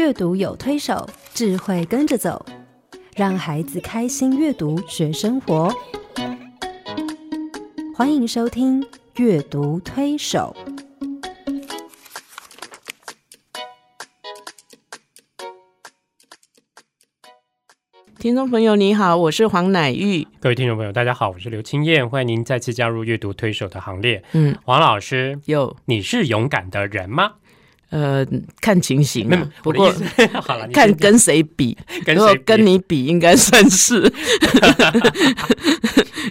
[0.00, 2.46] 阅读有推手，智慧跟着走，
[3.14, 5.70] 让孩子开心阅读学生活。
[7.94, 8.80] 欢迎收听
[9.16, 10.56] 《阅读推手》。
[18.18, 20.26] 听众朋友，你好，我是黄乃玉。
[20.40, 24.24] 各位听众朋友，大家好，我是刘青燕，欢迎您再次加入阅读推手的行列。
[24.32, 27.32] 嗯，黄老师，有你是勇敢的人吗？
[27.90, 28.24] 呃，
[28.60, 29.28] 看情形
[29.62, 29.92] 不过
[30.42, 31.76] 好了，看跟谁比，
[32.06, 32.42] 如果跟谁比？
[32.44, 34.00] 跟你比，应该算是，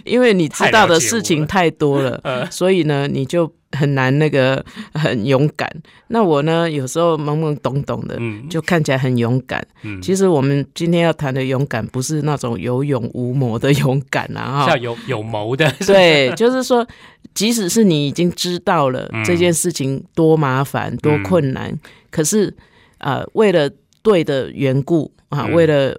[0.04, 2.50] 因为你知道的事情太多了， 呃。
[2.50, 5.70] 所以呢，你就很难那个很勇敢。
[6.08, 8.48] 那我呢，有时候懵懵懂懂的，嗯。
[8.48, 9.64] 就看起来很勇敢。
[9.82, 14.70] 嗯，其实我们今天要谈的勇敢，不是那种有勇无谋的勇敢啊，哈。
[14.70, 14.76] 是要。
[14.76, 16.86] 有有谋的， 对，就是说，
[17.34, 19.24] 即使是你已经知道了嗯。
[19.24, 21.72] 这件事情多麻烦、多困难，
[22.10, 22.54] 可是
[22.98, 23.70] 呃，为了
[24.02, 25.52] 对的缘故啊，嗯。
[25.54, 25.94] 为了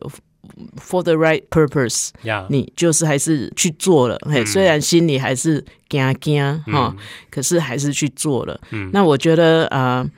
[0.78, 4.18] for the right purpose，呀，你就是还是去做了。
[4.26, 6.64] 嘿，嗯虽然心里还是惊惊
[7.30, 8.60] 可是还是去做了。
[8.72, 10.00] 嗯那我觉得啊。
[10.00, 10.12] 呃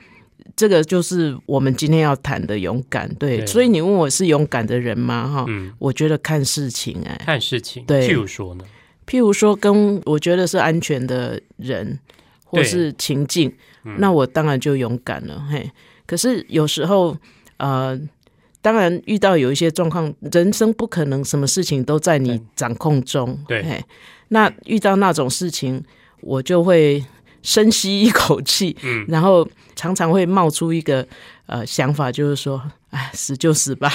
[0.56, 5.28] 这个就是我们今天要谈的勇敢，对，对所以你问我是勇敢的人吗？
[5.28, 8.64] 哈、嗯，我觉得看事情、哎，看事情，对譬如说呢，
[9.04, 11.98] 譬如说跟我觉得是安全的人，
[12.44, 13.52] 或是情境，
[13.98, 15.44] 那我当然就勇敢了。
[15.50, 15.68] 嘿，
[16.06, 17.16] 可是有时候，
[17.56, 17.98] 呃，
[18.64, 23.38] 当然遇到有一些状况，人生不可能什么事情都在你掌控中。
[23.46, 23.62] 对。
[23.62, 23.84] 嘿，
[24.28, 25.84] 那遇到那种事情，
[26.22, 27.04] 我就会
[27.42, 29.04] 深吸一口气，嗯。
[29.06, 31.06] 然后常常会冒出一个
[31.46, 33.90] 呃想法，就是说， 哎，死就死吧，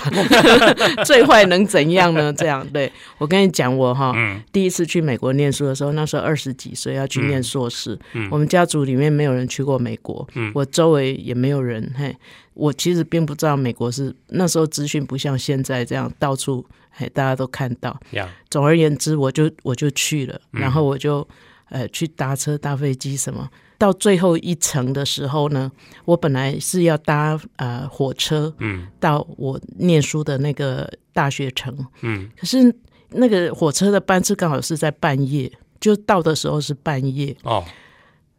[1.06, 2.32] 最坏能怎样呢？
[2.34, 4.14] 这样，对我跟你讲，我哈。
[4.16, 7.98] 嗯第一次去美国念书的时候，那时候二十几岁，要去念硕士。
[8.14, 11.92] 嗯我们家族里面没有人去过美国，嗯我周围也没有人。
[11.98, 12.16] 嘿，
[12.54, 17.98] 我其实并不知道美国是那时候资讯不像现在这样到处嘿大家都看到。
[18.12, 21.28] 呀，总而言之，我就我就去了，嗯然后我就
[21.70, 23.50] 呃去搭车、搭飞机什么。
[23.80, 25.72] 到最后一层的时候呢，
[26.06, 28.86] 我本来是要搭呃火车嗯。
[29.00, 32.30] 到我念书的那个大学城，嗯。
[32.38, 32.76] 可是
[33.12, 37.36] 那个火车的班次刚好是在半夜，就到的时候是半夜。
[37.44, 37.64] 哦，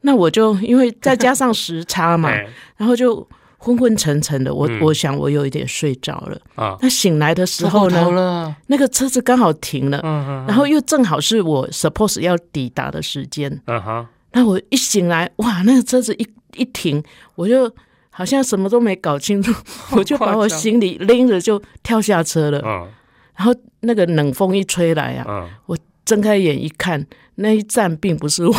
[0.02, 2.46] 那我就因为再加上时差嘛， 哎。
[2.76, 3.26] 然后就
[3.56, 4.54] 昏昏沉沉的。
[4.54, 4.78] 我、嗯。
[4.82, 6.38] 我想我有一点睡着了。
[6.54, 10.46] 啊，那醒来的时候呢，那个车子刚好停了，嗯嗯。
[10.46, 13.50] 然后又正好是我 suppose 要抵达的时间。
[13.66, 17.02] 嗯哼，那我一醒来，哇，那个车子一一停，
[17.34, 17.72] 我就
[18.10, 19.52] 好像什么都没搞清楚，
[19.92, 22.60] 我就把我行李拎着就跳下车了。
[22.64, 22.88] 嗯
[23.36, 28.54] 然后那个冷风一吹来啊，嗯，睁开眼一看，那一站并不是我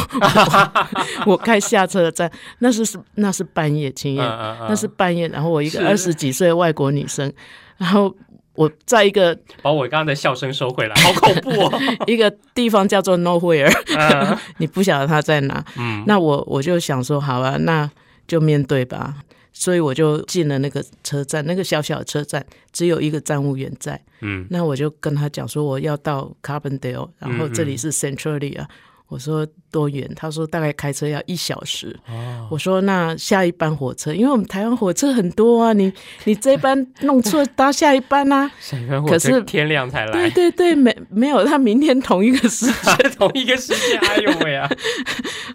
[1.28, 2.84] 我开下车的站，那是
[3.16, 5.28] 那是半夜，青燕，嗯嗯那是半夜。
[5.28, 7.32] 然后我一个二十几岁的外国女生，
[7.78, 8.12] 然后
[8.56, 15.64] 我在一个把我刚刚的笑声收回来，好恐怖哦， 一个地方叫做 Nowhere，嗯 你不晓得它在哪。
[15.78, 17.90] 嗯那我我就想说，好啊，那
[18.28, 19.16] 就面对吧。
[19.54, 24.02] 所以我就进了那个车站，那个小小的车站只有一个站务员在。
[24.22, 28.66] 嗯那我就跟他讲说我要到 Carbondale，然后这里是 Centralia。
[29.12, 30.10] 我说多远？
[30.16, 31.94] 他说大概开车要一小时。
[32.08, 35.92] 哦，我说那下一班火车，因为我们台湾火车很多啊，你
[36.24, 38.50] 你这一班弄错搭下一班啊。
[38.62, 43.12] 沈源，可是天亮才对来，对对，没没有，他明天同一个时间。
[43.20, 44.70] 同一个时间，哎呦喂啊，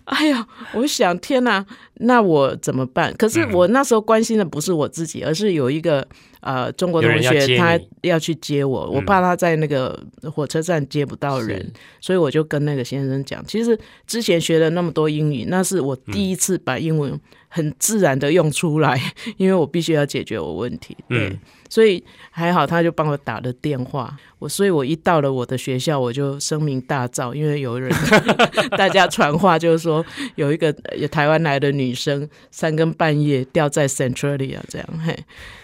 [0.05, 1.65] 哎呀，我想天哪，
[1.99, 3.15] 那我怎么办？
[3.17, 3.53] 可是嗯。
[3.53, 6.07] 我那时候关心的不是我自己，而是有一个
[6.41, 9.05] 呃中国同学他要去接我，我嗯。
[9.05, 9.99] 怕他在那个
[10.35, 17.19] 火车站接不到人是，所以我就跟那个先生讲，其实之前学了那么多英语，那是我第一次把英文
[17.49, 19.01] 很自然的用出来，
[19.39, 21.37] 因为我必须要解决我问题，对。
[21.67, 24.17] 嗯所以还好，他就帮我打了电话。
[24.39, 27.91] 我所以，我一到了我的学校，我就声名大噪，因为有人
[28.77, 30.05] 大家传话，就是说
[30.35, 34.87] 有一个有台湾来的女生三更半夜掉在 Centralia 这样。
[35.03, 35.19] 嘿，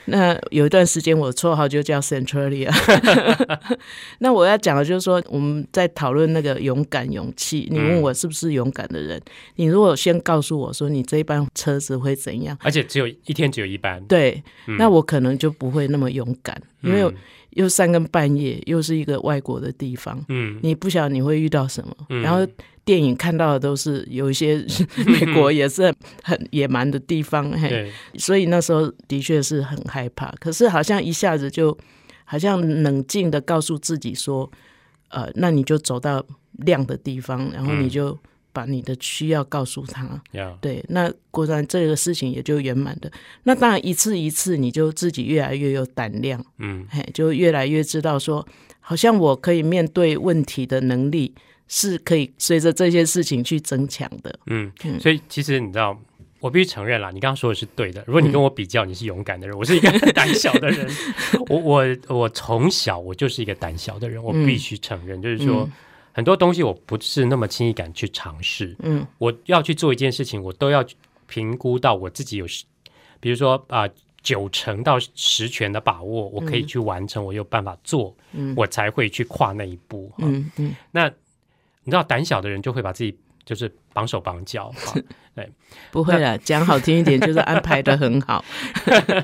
[0.07, 2.73] 那有一段时间我绰号就叫 Centralia。
[4.21, 7.69] 那我要讲的就是说，我们在讨论那个勇敢、勇气。
[7.71, 9.21] 你问我是不是勇敢的人？
[9.57, 17.15] 你如果先告诉我说你这一班车子会怎样，而且只有一天只有一班，对，嗯那我可能就不会那么勇敢，因为嗯。
[17.53, 20.59] 又三更半夜，又是一个外国的地方，嗯。
[20.63, 21.95] 你不晓得你会遇到什么。
[22.09, 22.23] 嗯。
[22.23, 22.51] 然后
[22.83, 24.65] 电影看到的都是有一些
[25.05, 30.33] 美国也是很很野蛮的地方，嘿，所以那时候的确是很害怕。
[30.41, 31.77] 可是好像一下子就
[32.25, 34.51] 好像冷静的告诉自己说，
[35.11, 36.25] 呃，那你就走到
[36.65, 38.19] 亮的地方，然后你就
[38.53, 40.23] 把你的需要告诉他。
[40.33, 43.11] 呀，对，那果然这个事情也就圆满的。
[43.45, 48.47] 那当然一次一次，你就自己越来越有胆量，嗯嘿，就越来越知道说，
[48.81, 51.35] 好像我可以面对问题的能力
[51.67, 54.39] 是可以随着这些事情去增强的。
[54.47, 54.71] 嗯，
[55.01, 56.01] 所以其实你知道。
[56.43, 58.03] 我必须承认啦，你刚刚说的是对的。
[58.05, 60.91] 如果你跟我比较，你是勇敢的人，我是一个很胆小的人。
[61.49, 65.71] 我我我从小我就是一个胆小的人，我必须承认，就是说
[66.13, 68.77] 很多东西我不是那么轻易敢去尝试。
[68.81, 70.85] 嗯，我要去做一件事情，我都要
[71.27, 72.47] 评估到我自己有，
[73.19, 73.89] 比如说啊、
[74.23, 80.09] 九成到十全的把握，我可以去完成，我有办法做，嗯我才会去跨那一步。
[80.11, 81.09] 哈嗯嗯那
[81.85, 84.73] 你知道，胆小的人就会把自己就是绑手绑脚。
[85.35, 85.51] 对
[85.91, 88.45] 不会了，讲好听一点就是安排的很好。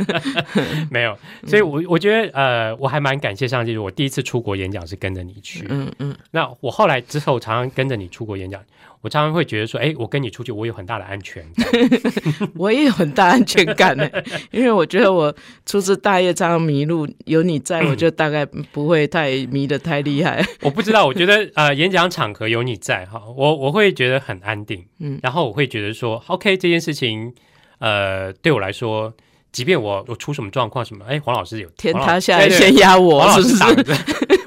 [0.91, 1.15] 没有，
[1.47, 5.67] 所以我我觉得呃，我还蛮感谢上帝，就是我第一次出国演讲是跟着你去。
[5.69, 8.59] 嗯嗯那我后来之后常常跟着你出国演讲，
[9.01, 11.67] 我常常会觉得说，哎，我跟你出去，我有很大的安全感。
[12.57, 14.09] 我也有很大安全感呢，
[14.51, 15.35] 因为我觉得我
[15.65, 20.45] 初次大业常常迷路，有你在，我就大概不会太迷得太厉害。
[20.63, 27.33] 我不知道，我觉得呃，演讲场合有你在哈，我我会觉得很安定，嗯然后我会觉得说，OK，这件事情
[27.79, 29.15] 呃，对我来说，
[29.53, 33.55] 即便我我出什么状况什么，哎，黄老师有天塌下来先压我，黄老是不是？
[33.55, 33.95] 师挡着，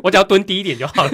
[0.03, 1.11] 我只要蹲低一点就好了。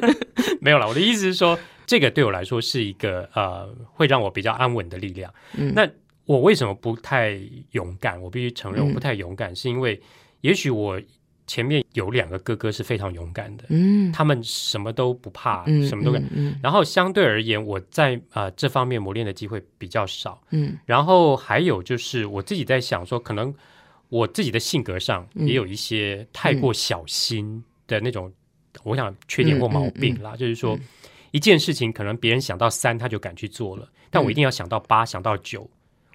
[0.60, 1.58] 没有了，我的意思是说，
[1.88, 5.34] 这个对我来说是一个呃，会让我比较安稳的力量。
[5.58, 5.90] 嗯那
[6.26, 7.40] 我为什么不太
[7.72, 8.22] 勇敢？
[8.22, 10.00] 我必须承认，嗯我不太勇敢，是因为
[10.42, 11.02] 也许我
[11.48, 16.22] 前面有两个哥哥是非常勇敢的，嗯他们什么都不怕，嗯，什么都敢。
[16.62, 20.44] 然后相对而言，我在呃这方面磨练的机会比较少。
[20.50, 23.56] 嗯然后还有就是我自己在想说，可能
[24.10, 28.30] 我自己的性格上嗯也有一些太过小心的那种，
[28.84, 30.36] 我想缺点或毛病啦。
[30.36, 30.78] 就是说，
[31.32, 35.70] 一件事情可能别人想到三他就敢去做了，但我一定要想到八、想到九，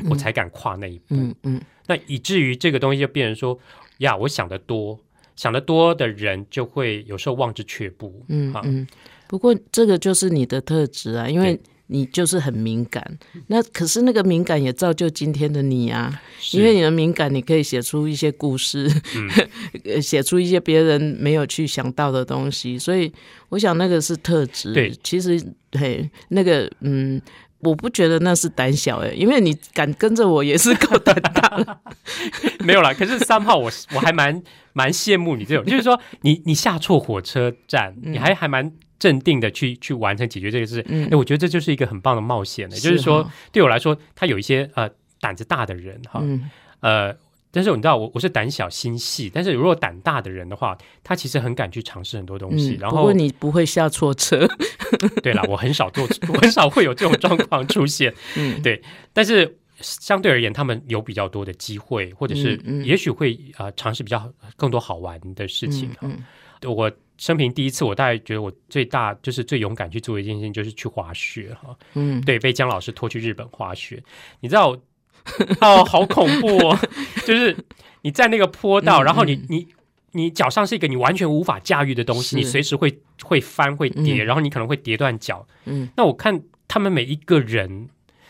[0.08, 1.14] 我才敢跨那一步。
[1.14, 3.58] 嗯嗯那以至于这个东西就变成说，
[3.98, 4.98] 呀，我想得多。
[5.34, 8.86] 想得多的人就会有时候望之却步，啊嗯嗯。
[9.26, 11.62] 不过这个就是你的特质啊，因为对
[11.92, 13.18] 你就是很敏感。
[13.48, 16.20] 那可是那个敏感也造就今天的你啊，
[16.52, 19.30] 因为你的敏感，你可以写出一些故事，嗯
[20.02, 22.78] 写出一些别人没有去想到的东西。
[22.78, 23.12] 所以
[23.50, 24.72] 我想那个是特质。
[24.72, 25.40] 对其实
[25.72, 27.20] 嘿，那个嗯。
[27.64, 31.78] 我不觉得那是胆小哎，因为你敢跟着我也是够胆大了。
[32.66, 34.42] 没有啦，可是三号我我还蛮
[34.72, 40.84] 蛮羡慕你这种，就是说你你下错火车站，你还还蛮镇定的去去完成解决这个事。
[40.86, 42.76] 嗯哎、我觉得这就是一个很棒的冒险的。
[42.76, 44.88] 是就是说，对我来说，他有一些呃
[45.20, 47.12] 胆子大的人哈，嗯呃，
[47.50, 52.74] 但是你知道我我是胆小心细，但是如果胆大的人的话，他其实很敢去尝试很多东西。
[52.74, 54.48] 嗯，然后不过，你不会下错车。
[55.20, 58.14] 对了，我很少做，我很少会有这种状况出现。
[58.38, 58.80] 嗯对，
[59.12, 65.90] 但是相对而言，他们有比较多的机会，或者是也许会啊、呃尝试比较更多好玩的事情。
[66.02, 66.18] 嗯嗯
[66.64, 66.88] 我
[67.22, 71.72] 生平第一次，我大概觉得我最大就是最勇敢去做一件事情，就是去滑雪哈。
[71.94, 74.02] 嗯，对，被姜老师拖去日本滑雪，
[74.40, 74.76] 你知道
[75.60, 76.76] 哦，好恐怖哦！
[77.24, 77.56] 就是
[78.00, 79.46] 你在那个坡道，嗯然后你嗯。
[79.50, 79.68] 你
[80.14, 84.26] 你脚上是一个你完全无法驾驭的东西，你随时会会翻会跌，嗯。
[84.26, 85.46] 然后你可能会跌断脚。
[85.64, 85.88] 嗯。
[85.96, 87.88] 那我看他们每一个人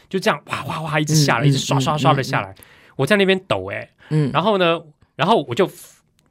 [0.08, 2.54] 就这样哇哇哇一直下来，嗯一直刷刷刷的下来，
[2.96, 4.80] 我在那边抖哎、嗯，然后呢，
[5.16, 5.66] 然后我就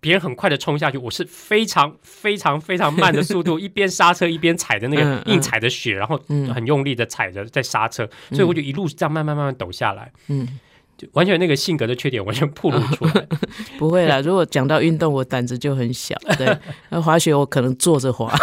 [0.02, 6.42] 别人很快的冲下去，我是非常非常非常慢的速度， 一边刹车一边踩着那个硬踩的雪，然后嗯。
[6.52, 10.60] 很用力的踩着在刹车，所以我就一路这样慢慢慢慢抖下来，嗯，
[10.98, 13.26] 就完全那个性格的缺点完全暴露出来。
[13.80, 14.20] 不会啦。
[14.26, 16.14] 如果讲到运动，我胆子就很小。
[16.38, 16.58] 对，
[16.90, 18.34] 那滑雪我可能坐着滑。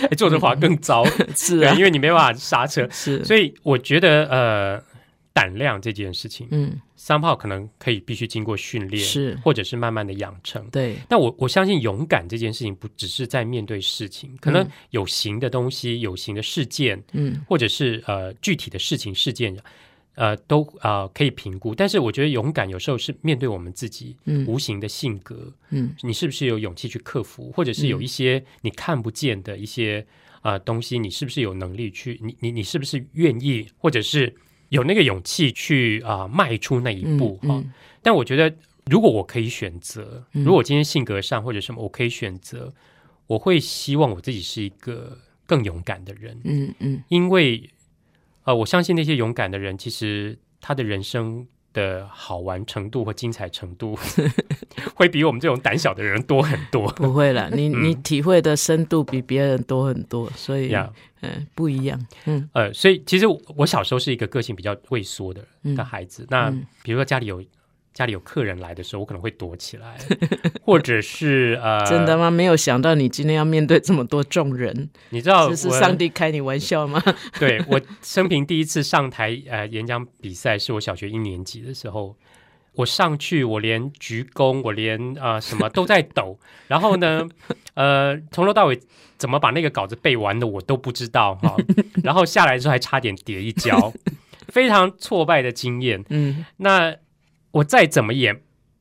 [0.00, 1.04] 哎坐着滑更糟，
[1.36, 1.74] 是啊。
[1.74, 4.82] 因，为你没办法刹车，是，所以我觉得呃，
[5.34, 10.66] 胆量这件事情，嗯，三炮可能可以必须经过训练，是或者是慢慢的养成。
[10.70, 19.54] 对，但我我相信勇敢这件事情不只是在面对事情，可能嗯有形的东西、有形的事件，嗯或者是呃具体的事情事件，
[20.14, 21.74] 呃都呃可以评估。
[21.74, 30.06] 但是我觉得勇敢有时候是面对我们自己嗯无形的性格，嗯你是不是有勇气去克服，或者是有一些你看不见的一些
[30.40, 32.18] 呃东西，你是不是有能力去？
[32.22, 34.34] 你你你是不是愿意，或者是
[34.74, 37.72] 有那个勇气去啊、呃迈出那一步哈、嗯。
[38.02, 38.52] 但我觉得，
[38.86, 40.44] 如果我可以选择，嗯。
[40.44, 42.72] 如果今天性格上或者什么，我可以选择，
[43.26, 45.16] 我会希望我自己是一个
[45.46, 47.02] 更勇敢的人，嗯嗯。
[47.08, 47.70] 因为
[48.44, 53.94] 呃，我相信那些勇敢的人，其实他的人生的好玩程度或精彩程度，
[54.94, 56.88] 会比我们这种胆小的人多很多。
[56.96, 60.90] 不会啦， 你嗯你体会的深度比别人多很多，所以呀
[61.20, 62.06] 嗯不一样。
[62.24, 66.26] 嗯呃，所以其实我我小时候是一个个性比较畏缩的嗯的孩子。
[66.30, 67.42] 那嗯比如说家里有
[67.94, 69.96] 家里有客人来的时候，我可能会躲起来，
[70.62, 72.30] 或者是呃， 真的吗？
[72.30, 77.02] 没有想到你今天要面对这么多众人，你知道这是上帝开你玩笑吗？
[77.40, 82.14] 对我生平第一次上台呃演讲比赛，是我小学一年级的时候。
[82.76, 86.36] 我上去，我连鞠躬，我连啊、呃什么都在抖。
[86.66, 87.24] 然后呢，
[87.74, 88.76] 呃，从头到尾
[89.16, 91.54] 怎么把那个稿子背完的我都不知道哈。
[92.02, 93.92] 然后下来之后还差点跌一跤，
[94.48, 96.04] 非常挫败的经验。
[96.08, 96.92] 嗯那
[97.54, 98.34] 我再怎么也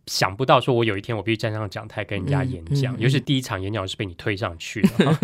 [0.08, 4.90] 想不到，说我有一天我必须站上讲台跟人家嗯演讲，嗯尤其是第一场演讲是被你推上去的。
[5.06, 5.20] 哈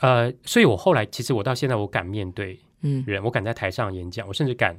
[0.00, 4.78] 呃，所以我后来其实我到现在我敢面对嗯人，我敢在台上演讲，我甚至敢。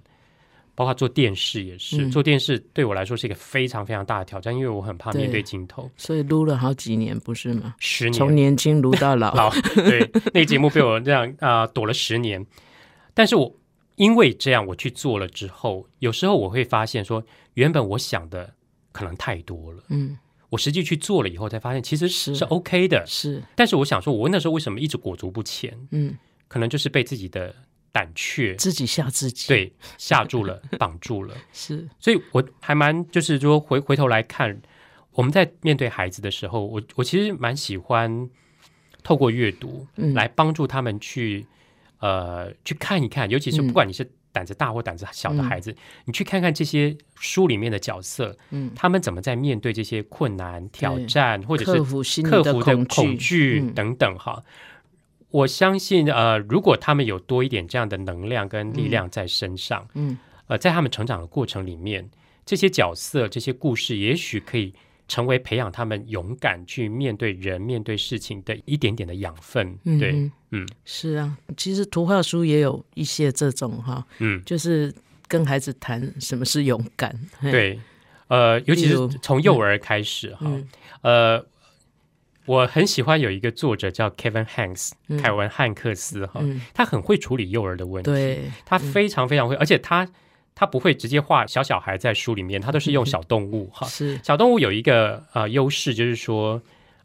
[0.73, 5.91] 包括做电视也是，嗯做电视对我来说是一个非常非常大的挑战，因为我很怕面对对镜头。
[5.97, 7.75] 所以撸了好几年，不是吗？
[7.77, 9.35] 十年从年轻撸到老。
[9.35, 12.43] 老对那个节目被我这样啊、躲了十年，
[13.13, 13.53] 但是我
[13.97, 17.21] 因为这样我去做了之后，有时候我会发现说，
[17.55, 18.53] 原本我想的
[18.91, 20.17] 可能太多了，嗯，
[20.49, 23.03] 我实际去做了以后才发现其实是是 OK 的。
[23.05, 25.77] 是，但是我想说，我那时候为什么一直裹足不前？
[25.91, 26.17] 嗯，
[26.47, 27.55] 可能就是被自己的
[27.91, 31.35] 胆怯自己吓自己。，对吓住了、 绑住了。
[31.53, 34.61] 是，所以我还蛮就是说回回头来看，
[35.13, 38.29] 我们在面对孩子的时候，我我其实蛮喜欢
[39.03, 41.45] 透过阅读嗯来帮助他们去、
[41.99, 54.43] 呃去看一看，尤其是嗯不管你是胆子大或胆子小的孩子，你去看看这些书里面的角色，嗯，他们怎么在面对这些困难、挑战，或者是克服心克服的恐恐惧嗯等等哈。
[55.29, 62.09] 我相信，呃，如果他们有多一点这样的能量跟力量在身上，嗯呃，在他们成长的过程里面，
[62.45, 64.73] 这些角色、这些故事，也许可以
[65.07, 69.77] 成为培养他们勇敢去面对人、面对事情的一点点的养分。
[69.97, 74.93] 对，嗯嗯嗯是啊，其实图画书也有一些这种哈，嗯，就是
[75.27, 77.17] 跟孩子谈什么是勇敢。
[77.39, 77.79] 嘿，对，
[78.27, 80.67] 呃，尤其是从幼儿开始哈，嗯
[81.01, 81.45] 呃，
[82.45, 90.05] 我很喜欢有一个作者叫 Kevin Hanks，、嗯凯文汉克斯哈，嗯，他很会处理幼儿的问题，对，他非常非常会，而且他
[90.53, 93.87] 他不会直接画小小孩在书里面，他都是用 小动物哈。
[93.87, 96.61] 是，小动物有一个呃优势，就是说。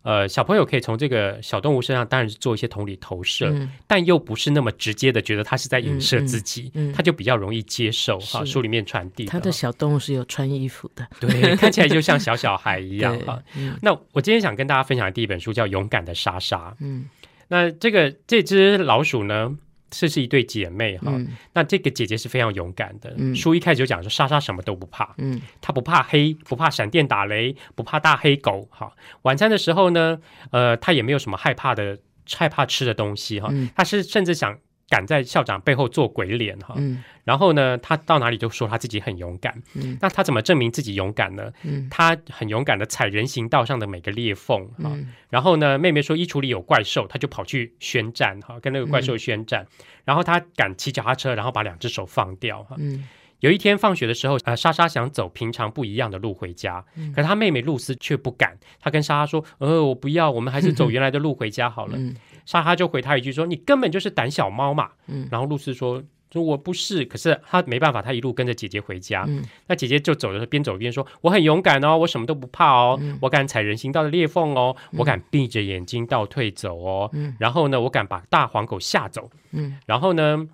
[0.06, 8.44] 呃，小朋友可以从这个小动物身上，当然是做一些同理投射，嗯但又不是那么直接的觉得他是在影射自己，嗯嗯嗯他就比较容易接受哈。
[8.44, 16.70] 是书里面传递他的小动物是有穿衣服的，对， 看起来就像小小孩一样哈。，嗯那我今天想跟大家分享的第一本书叫《勇敢的莎莎》。
[16.78, 17.06] 嗯
[17.48, 19.56] 那这个这只老鼠呢，
[19.90, 21.12] 这是一对姐妹哈。
[21.14, 23.14] 嗯那这个姐姐是非常勇敢的。
[23.16, 28.68] 嗯书一开始就讲说，莎莎什么都不怕，嗯她不怕黑，不怕闪电打雷，不怕大黑狗。
[28.70, 30.18] 哈，晚餐的时候呢，
[30.50, 31.98] 呃，她也没有什么害怕的
[32.34, 33.48] 害怕吃的东西哈。
[33.52, 36.74] 嗯她是甚至想敢在校长背后做鬼脸哈。
[36.78, 39.60] 嗯然后呢，他到哪里就说他自己很勇敢。
[39.74, 41.50] 嗯那他怎么证明自己勇敢呢？
[41.64, 44.84] 嗯她很勇敢的踩人行道上的每个裂缝哈。
[44.84, 49.66] 嗯然后呢，妹妹说衣橱里有怪兽，他就跑去宣战哈，跟那个怪兽宣战。
[50.04, 52.76] 然后他敢骑脚踏车，然后把两只手放掉哈。
[52.78, 53.04] 嗯
[53.40, 58.56] 有一天放学的时候，呃，莎莎想走平常不一样的路回家，嗯可是她妹妹露丝却不敢。
[58.80, 61.98] 她跟莎莎说：“呃，我不要，我们还是走 原来的路回家好了。
[61.98, 62.16] 嗯
[62.46, 64.92] 莎哈就回他一句说：“你根本就是胆小猫嘛。
[65.08, 65.28] 嗯。
[65.30, 66.02] 然后露丝说。
[66.32, 69.24] 说我不是，可是他没办法，他一路跟着姐姐回家。
[69.28, 69.42] 嗯。
[69.68, 73.16] 那姐姐就走的时候边走边说：“我很勇敢哦，我什么都不怕哦，嗯。
[73.22, 77.34] 我敢踩人行道的裂缝哦，我敢闭着眼睛倒退走哦，嗯。
[77.38, 79.78] 然后呢，我敢把大黄狗吓走，嗯。
[79.86, 80.46] 然后呢，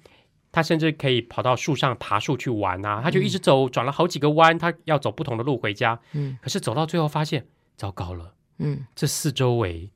[0.52, 5.98] 他甚至可以跑到树上爬树去玩啊，他就一直走，转了好几个弯，他要走不同的路回家。
[6.12, 6.38] 嗯。
[6.42, 7.46] 可是走到最后发现，
[7.76, 8.84] 糟糕了，嗯。
[8.94, 9.90] 这四周围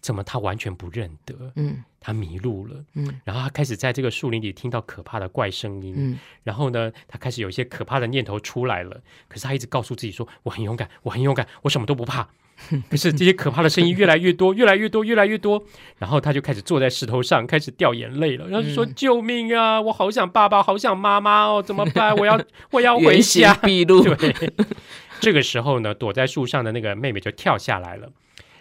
[0.00, 1.34] 怎么他完全不认得？
[1.56, 9.00] 嗯他迷路了，嗯然后他开始在这个树林里听到可怕的怪声音，嗯然后呢，他开始有一些可怕的念头出来了。
[9.26, 12.28] 可是他一直告诉自己说：“我很勇敢，我很勇敢，我什么都不怕。
[12.88, 15.62] ”可是这些可怕的声音越来越多，越来越多，越来越多。
[15.98, 18.48] 然后他就开始坐在石头上，开始掉眼泪了。
[18.48, 19.80] 然后就说：“嗯救命啊！
[19.80, 22.14] 我好想爸爸，好想妈妈哦，怎么办？
[22.16, 22.40] 我要
[22.70, 24.52] 我要回家。”毕露， 对，
[25.20, 28.08] 这个时候呢，躲在树上的那个妹妹就跳下来了。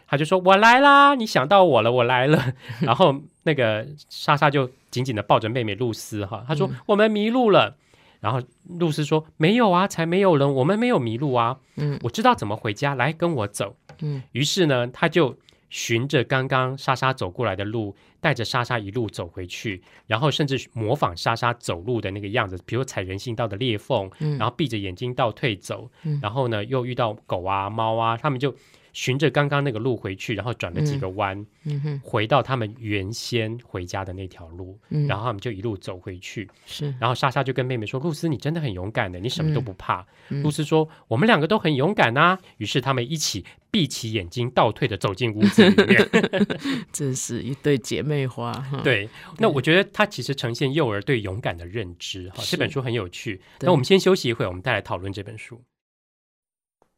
[0.08, 1.16] 她就说：“我来啦！
[1.16, 7.76] 你想到我了，我来了。” 然后那个莎莎就紧紧的抱着妹妹露丝哈，她说：“我们迷路了。”
[8.20, 8.42] 然后
[8.80, 15.36] 露丝说：“没有啊，才没有人，我们没有迷路啊，嗯我知道怎么回家，来跟我走。”嗯于是呢，他就
[15.70, 28.56] 循着刚刚莎莎走过来的路，带着莎莎一路走回去，然后甚至模仿莎莎走路的那个样子，比如踩人行道的裂缝，嗯然后闭着眼睛倒退走，嗯然后呢又遇到狗啊、猫啊，他们就
[28.98, 36.50] 循着刚刚那个路回去，然后转了几个弯，嗯哼，回到他们原先回家的那条路，嗯，然后他们就一路走回去。
[36.66, 40.04] 是，然后莎莎就跟妹妹说：“露丝，你真的很勇敢的，你什么都不怕。
[40.30, 46.10] 嗯露丝说：“我们两个都很勇敢呐、于是他们一起闭起眼睛，倒退的走进屋子里面。
[46.92, 52.30] 这是一对姐妹花哈。，对，那我觉得它其实呈现幼儿对勇敢的认知。
[52.32, 53.39] 哈，这本书很有趣。
[53.60, 55.62] 那我们先休息一会，我们再来讨论这本书。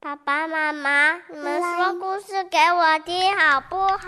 [0.01, 4.07] 爸爸妈妈，你们说故事给我听好不好？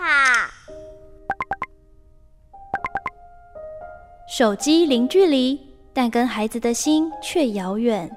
[4.26, 5.60] 手机零距离，
[5.92, 8.10] 但跟孩子的心却遥远。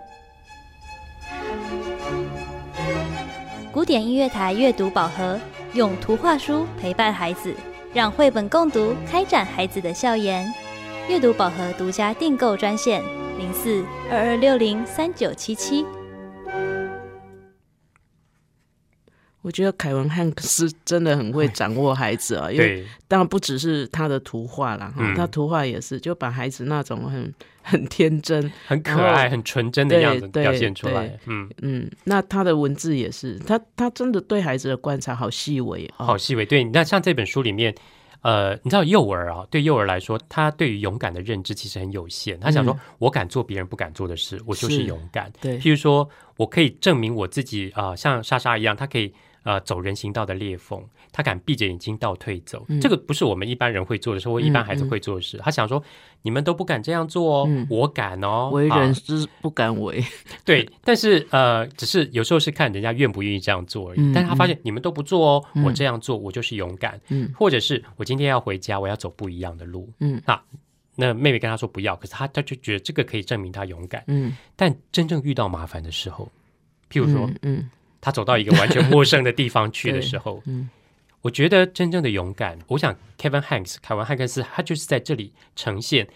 [3.74, 5.38] 古典音乐台阅读宝盒，
[5.74, 7.53] 用图画书陪伴孩子，
[7.94, 10.48] 让绘本共读开展孩子的笑颜。
[11.10, 13.03] 阅读宝盒独家订购专线：
[13.38, 15.86] 零四二二六零三九七七。
[19.45, 31.15] 我觉得凯文汉克斯真的很会掌握孩子啊，因为对，当然不只是他的图画啦，哈、嗯他图画也是就把孩子那种很很天真，很可爱、很纯真的对样子表现出来。
[31.27, 36.43] 嗯，嗯，那他的文字也是，他他真的对孩子的观察好细微哦，好细微。
[36.43, 37.75] 对，那像这本书里面。
[38.21, 42.39] 呃，你知道幼儿啊，对幼儿来说，他对于勇敢的认知其实很有限。
[42.39, 45.31] 他想说，嗯我敢做别人不敢做的事，我就是是勇敢。
[45.39, 49.13] 对，譬如说，我可以证明我自己啊、呃像莎莎一样，他可以
[49.45, 50.83] 呃走人行道的裂缝，
[51.13, 55.37] 他敢闭着眼睛倒退走，嗯这个不是我们一般人会做的事，或一般孩子会做的事。
[55.37, 55.81] 他想说，
[56.23, 60.03] 你们都不敢这样做哦，嗯我敢哦，为啊人之不敢为，
[60.43, 64.01] 对，但是呃，只是有时候是看人家愿不愿意这样做而已。
[64.01, 69.87] 嗯但是他发现你们都不做哦，嗯我这样做，我就是勇敢，嗯或者是我今天要回家，我要走不一样的路。
[69.99, 70.21] 嗯
[70.97, 74.01] 那妹妹跟他说不要，可是他他就觉得这个可以证明他勇敢。
[74.07, 76.31] 嗯，但真正遇到麻烦的时候，
[76.89, 77.69] 譬如说、嗯嗯
[78.05, 80.69] 他走到一个完全陌生的地方去的时候， 嗯。
[81.24, 86.07] 我觉得真正的勇敢，我想 Kevin Hanks 凯文汉克斯他就是在这里呈现，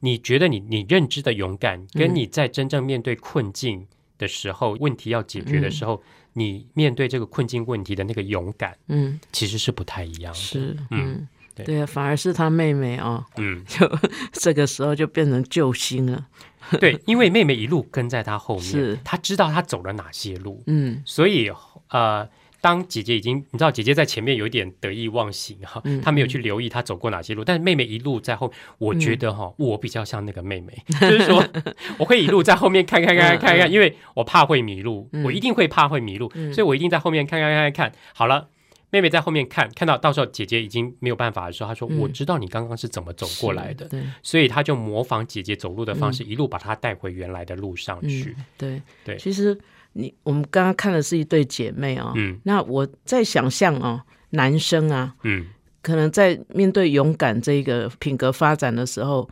[0.00, 3.86] 你觉得你你认知的勇敢，跟嗯你在真正面对困境
[4.18, 10.38] 的时候，问题要解决的时候，你面对这个困境问题的那个勇敢，嗯，其实是不太一样的。
[10.40, 11.12] 是，嗯。
[11.20, 11.66] 嗯，对。
[11.66, 13.90] 对啊，反而是他妹妹哦，嗯，就
[14.32, 16.26] 这个时候就变成救星了，
[16.80, 21.02] 对，因为妹妹一路跟在他后面是，她知道他走了哪些路，嗯。
[21.04, 21.50] 所以
[21.90, 22.28] 呃，
[22.60, 31.42] 当姐姐已经你知道姐姐在前面有一点得意忘形哈，嗯她没有去留意她走过哪些路，但是妹妹一路在后，我觉得哈，我比较像那个妹妹， 就是说
[31.98, 35.24] 我会一路在后面看看看看看看，因为我怕会迷路，嗯。
[35.24, 36.52] 我一定会怕会迷路，嗯。
[36.52, 38.48] 所以我一定在后面看看看看看，好了。
[38.90, 41.98] 妹妹在后面看，看到到时候姐姐已经没有办法的时候，她说：“嗯。
[41.98, 48.34] 我知道你刚刚是怎么走过来的。”对，所以她就模仿姐姐走路的方式，一路把她带回原来的路上去。
[48.38, 48.82] 嗯，对。
[49.04, 49.16] 对。
[49.18, 49.58] 其实
[49.92, 52.38] 你我们刚刚看的是一对姐妹哦，嗯。
[52.44, 55.46] 那我在想象哦，男生啊，嗯，
[55.82, 59.28] 可能在面对勇敢这个品格发展的时候，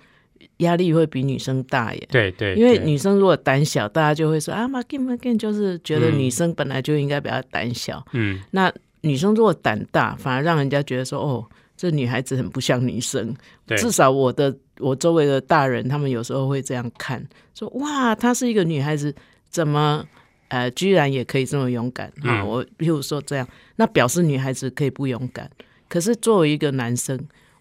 [0.58, 2.08] 压力会比女生大耶。
[2.10, 6.18] 对对，对因为女生如果胆小，大家就会说啊，马金马金，就是觉得嗯。
[6.18, 8.04] 女生本来就应该比较胆小。
[8.12, 8.42] 嗯。
[8.50, 8.70] 那
[9.06, 13.34] 女生如果胆大，反而让人家觉得说，哦，这女孩子很不像女生。
[13.64, 19.14] 对至少我的我周围的大人，他们有时候会这样看，说哇，她是一个女孩子，
[19.48, 20.04] 怎么
[20.48, 22.42] 呃，居然也可以这么勇敢啊？
[22.42, 25.50] 嗯我譬如说这样，那表示女孩子可以不勇敢。
[25.88, 27.18] 可是作为一个男生，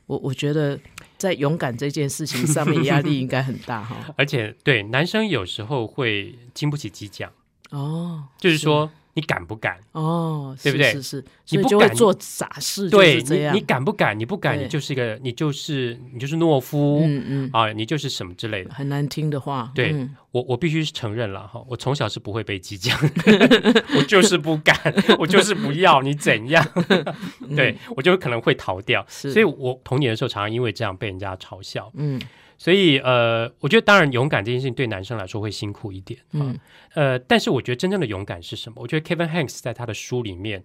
[0.07, 0.79] 我我觉得
[1.17, 3.95] 在勇敢这件事情上面压力应该很大哈。
[4.17, 7.31] 而且对男生有时候会经不起激将，
[7.71, 9.77] 哦，就是说你敢不敢？
[9.93, 11.25] 哦，对不对是是是，
[11.55, 13.55] 你不敢做傻事，就对这样。
[13.55, 14.17] 你，你敢不敢？
[14.19, 18.73] 你不敢，你就是一个，你就是你就是懦夫、嗯嗯，啊，你就是什么之类的。
[18.73, 22.97] 很难听的话，对嗯我我必须承认了哈，我从小是不会被激将，
[23.97, 24.77] 我就是不敢，
[25.17, 26.65] 我就是不要你怎样，
[27.55, 29.05] 对我就可能会逃掉。
[29.07, 31.89] 所以我童年的时候常常因为这样被人家嘲笑。
[31.95, 32.21] 嗯
[32.57, 36.59] 所以呃，我觉得当然勇敢这件事情对男生来说会辛苦一点，嗯嗯，
[36.93, 38.81] 呃，但是我觉得真正的勇敢是什么？
[38.81, 40.63] 我觉得 Kevin Hanks 在他的书里面，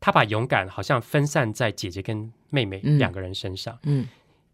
[0.00, 3.78] 他把勇敢好像分散在姐姐跟妹妹嗯两个人身上。
[3.82, 4.06] 嗯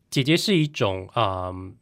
[0.08, 1.74] 姐姐是一种嗯、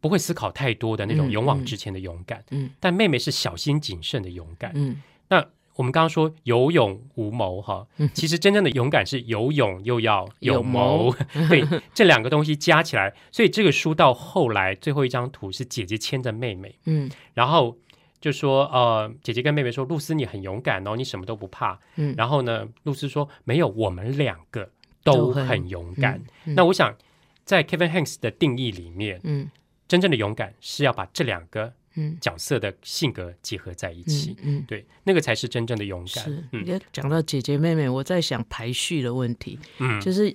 [0.00, 4.72] 不会思考太多的那种嗯勇往直前的勇敢，嗯但妹妹是小心谨慎的勇敢。
[4.74, 5.44] 嗯那
[5.76, 11.16] 我们刚刚说有勇无谋哈，嗯其实真正的勇敢是有勇又要有有谋谋，
[11.48, 17.76] 对这两个东西加起来，所以这个书到后来最后一张图是姐姐牵着妹妹，嗯然后
[18.20, 21.78] 就说呃，姐姐跟妹妹说，露丝你很勇敢哦，你什么都不怕。
[21.96, 24.70] 嗯然后呢，露丝说没有，我们两个
[25.02, 26.22] 都都很很勇敢。
[26.46, 26.96] 嗯那我想，
[27.44, 29.50] 在 Kevin Hanks 的定义里面，嗯
[29.86, 34.58] 真正的勇敢是要把这两个嗯角色的性格结合在一起嗯。
[34.58, 36.24] 嗯，对，那个才是真正的勇敢。
[36.24, 36.80] 是。
[36.92, 40.34] 讲到姐姐妹妹，我在想排序的问题，嗯，就是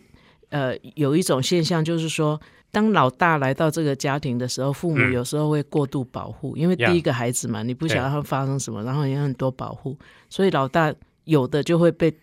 [0.50, 2.40] 呃，有一种现象就是说。
[2.72, 9.98] 当老大来到这个家庭的时候，父母嗯有时候会过度保护，因为第一个孩子嘛，你不对晓得他发生什么，然后也有很多保护，
[10.30, 10.94] 所以老大
[11.24, 12.16] 有的就会被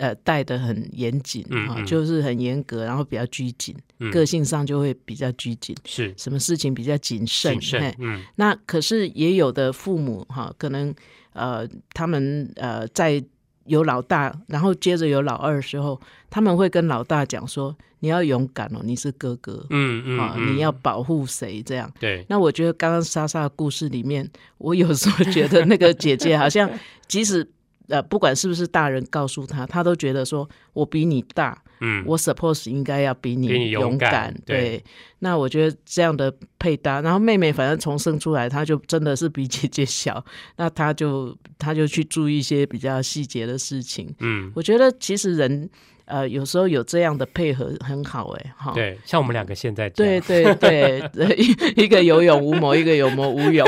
[0.00, 7.52] 呃带的很严谨啊、就是很严格，然后比较拘谨，嗯个性上就会比较拘谨，是什么事情比较谨慎。
[7.52, 7.94] 谨慎。
[7.98, 10.94] 嗯那可是也有的父母哈，可能
[11.34, 13.22] 呃，他们呃在
[13.66, 21.92] 有老大，然后接着有老二的时候，他们会跟老大讲说：“你要勇敢哦，你是哥哥嗯嗯啊，嗯你要保护谁？”这样。
[22.00, 26.68] 对，那我觉得刚刚莎莎的故事里面，我有时候觉得那个姐姐好像，
[27.06, 27.46] 即使
[27.90, 32.02] 呃不管是不是大人告诉他，他都觉得说我比你大，嗯。
[32.06, 34.58] 我 suppose 应该要比你勇勇敢对。
[34.58, 34.84] 对，
[35.18, 40.24] 那我觉得这样的配搭，然后妹妹反正从生出来，她就真的是比姐姐小，
[40.56, 44.14] 那她就她就去注意一些比较细节的事情。
[44.20, 44.50] 嗯。
[44.54, 45.68] 我觉得其实人
[46.10, 48.72] 呃有时候有这样的配合很好哎、哈。
[48.74, 53.66] 对，像我们两个现在对对对， 一一个有勇无谋，一个有谋无勇，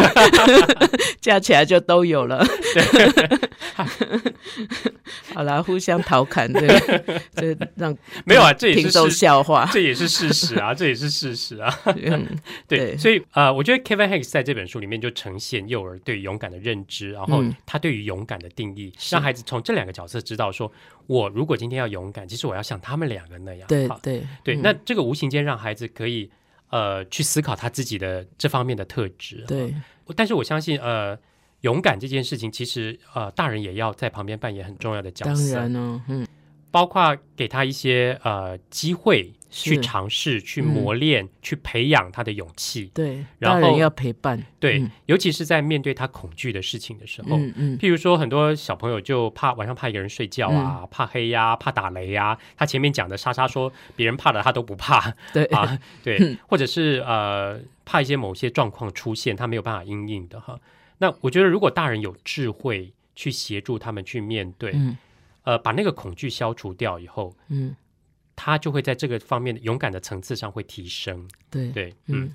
[1.20, 2.44] 加起来就都有了。
[5.34, 6.68] 好啦，互相调侃，对，
[7.34, 9.68] 这让没有啊，这也是事，笑话。
[9.72, 11.72] 这也是事实啊，这也是事实啊。
[11.86, 12.26] 嗯，
[12.68, 20.70] 对，对所以呃，我觉得 Kevin Hanks 在这本书里面就呈现幼儿对勇敢的认知，然后嗯他对于勇敢的定义，是让孩子从这两个角色知道说，
[21.06, 23.68] 我如果今天要勇敢，其实我要像他们两个那样。
[23.68, 26.30] 对对对，嗯那这个无形间让孩子可以
[26.70, 29.44] 呃去思考他自己的这方面的特质。
[29.46, 29.74] 对，
[30.16, 31.18] 但是我相信呃。
[31.62, 35.60] 勇敢这件事情，其实呃，大人也要在旁边扮演很重要的角当色。
[36.08, 36.26] 嗯，
[36.72, 42.90] 包括给他一些呃机会去尝试、去嗯磨练、去培养他的勇气。
[42.94, 44.90] 对，然后要陪伴，对，嗯。
[45.06, 50.88] 尤其是在面对他恐惧的事情的时候，嗯嗯，譬如说很多小朋友就怕晚上怕一个人睡觉啊，嗯。
[50.90, 55.14] 怕黑呀、怕打雷呀、他前面讲的莎莎说别人怕的他都不怕。
[55.32, 55.44] 对。
[55.54, 56.16] 啊，对。
[56.18, 60.58] 嗯，或者是呃怕一些某些状况出现，他没有办法应应的哈。
[60.96, 64.96] 那我觉得如果大人有智慧去协助他们去面对，嗯
[65.44, 67.74] 呃，把那个恐惧消除掉以后，嗯，
[68.36, 71.28] 他就会在这个方面的勇敢的层次上会提升。
[71.50, 72.34] 对，对，嗯，嗯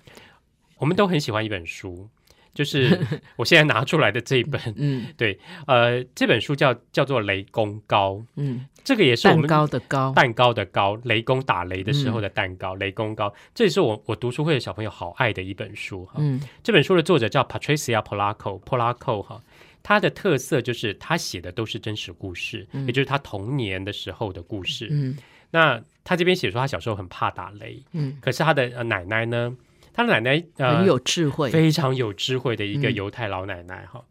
[0.78, 2.08] 我们都很喜欢一本书，
[2.54, 3.00] 就是
[3.38, 16.16] 我现在拿出来的这一本，嗯对呃，这本书叫叫做《雷公糕》，嗯，这个也是我们蛋糕的糕，蛋糕的糕，雷公打雷的时候的蛋糕，雷公糕，这也是我我读书会的小朋友好爱的一本书哈。
[16.18, 19.42] 嗯这本书的作者叫 Patricia Polacco Polacco 哈，
[19.88, 24.90] 他的特色就是他写的都是真实故事，也就是他童年的时候的故事。
[24.92, 25.18] 嗯。
[25.52, 29.56] 那他这边写说他小时候很怕打雷，嗯，可是他的、呃、奶奶呢，
[29.94, 32.96] 他的奶奶呃很有智慧，非常有智慧的一个嗯。
[32.96, 34.04] 犹太老奶奶哈，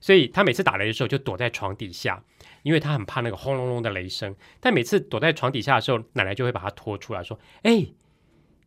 [0.00, 2.22] 所以他每次打雷的时候就躲在床底下，
[2.62, 4.36] 因为他很怕那个轰隆隆的雷声。
[4.60, 7.88] 但每次躲在床底下的时候，奶奶就会把他拖出来说：“哎，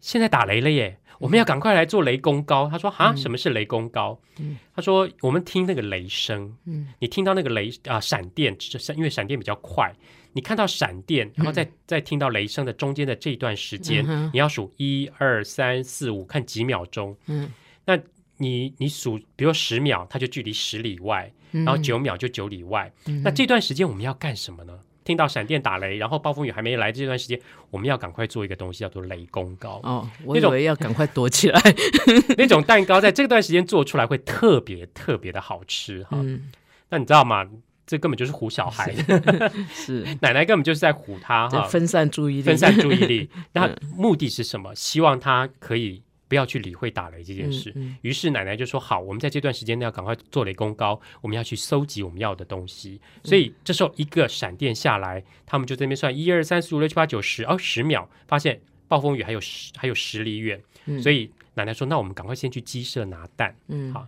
[0.01, 2.67] 现在打雷了耶，我们要赶快来做雷公高。
[2.69, 9.93] 他说：“啊，什么是雷公糕？”嗯她说：“我们听那个雷声，嗯你听到那个雷啊、闪电，闪因为闪电比较快。”
[10.33, 17.17] 你看到闪电，然后再、再听到雷声的中间的这一段时间，嗯你要数一二三四五，看几秒钟。
[17.25, 17.49] 嗯，
[17.85, 17.97] 那
[18.37, 22.93] 你你数，比如十秒，它就距离十里外，嗯然后九秒就九里外。
[23.07, 24.77] 嗯那这段时间我们要干什么呢？
[25.07, 27.39] 听到闪电打雷，然后暴风雨还没来，这段时间
[27.69, 29.79] 我们要赶快做一个东西，叫做雷公糕。
[29.83, 31.61] 哦，我那种以为要赶快躲起来，
[32.37, 36.17] 那种蛋糕在这段时间做出来会特别特别的好吃哈。
[36.21, 36.51] 嗯，
[36.89, 37.47] 那你知道吗？
[37.85, 38.93] 这根本就是唬小孩，
[39.73, 43.29] 是， 奶奶根本就是在唬他哈，分散注意力，分散注意力。
[43.53, 44.75] 那目的是什么？
[44.75, 47.71] 希望他可以不要去理会打雷这件事。
[47.75, 64.07] 嗯于是奶奶就说：“好，我们在这段时间内要赶快做雷公糕，我们要去搜集我们要的东西。”所以这时候一个闪电下来，他们就在那边算一二三四五六七八九十，哦，十秒，发现暴风雨还有十还有十里远，嗯所以奶奶说：“那我们赶快先去鸡舍拿蛋。”嗯好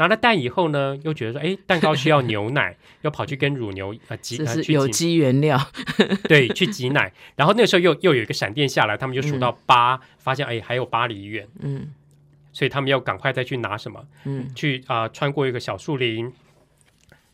[0.00, 5.60] 拿了蛋以后呢，又觉得说：“哎，蛋糕需要牛奶， 又跑去跟乳牛啊挤这是有机原料，
[6.26, 7.12] 对，去挤奶。
[7.36, 11.92] 然后那时候又又有一个闪电下来，他们就数到八、发现哎还有八里远，嗯。
[12.52, 14.50] 所以他们要赶快再去拿什么，嗯。
[14.54, 16.32] 去啊、穿过一个小树林。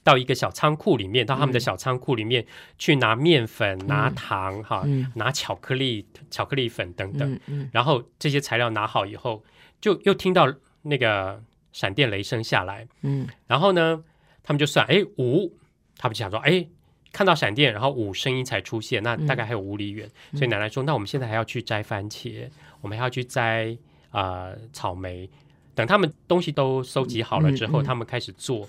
[0.03, 2.47] 到一个小仓库里面，到他们的小仓库里面、
[2.79, 5.11] 去拿面粉、拿糖哈、嗯。
[5.17, 7.41] 拿巧克力、巧克力粉等等。
[7.73, 9.43] 然后这些材料拿好以后，
[9.81, 11.43] 就又听到那个
[11.77, 13.29] 闪电雷声下来，嗯。
[13.47, 14.03] 然后呢，
[14.43, 15.53] 他们就算哎五，
[15.99, 16.67] 他们就想说哎。
[17.13, 22.47] 看到闪电，然后五声音才出现，那大概还有五里远，所以奶奶说：“那我们现在还要去摘番茄，
[22.83, 23.75] 我们还要去摘
[24.11, 25.27] 啊、呃草莓。
[25.75, 27.83] 等他们东西都收集好了之后，嗯。
[27.83, 28.69] 嗯他们开始做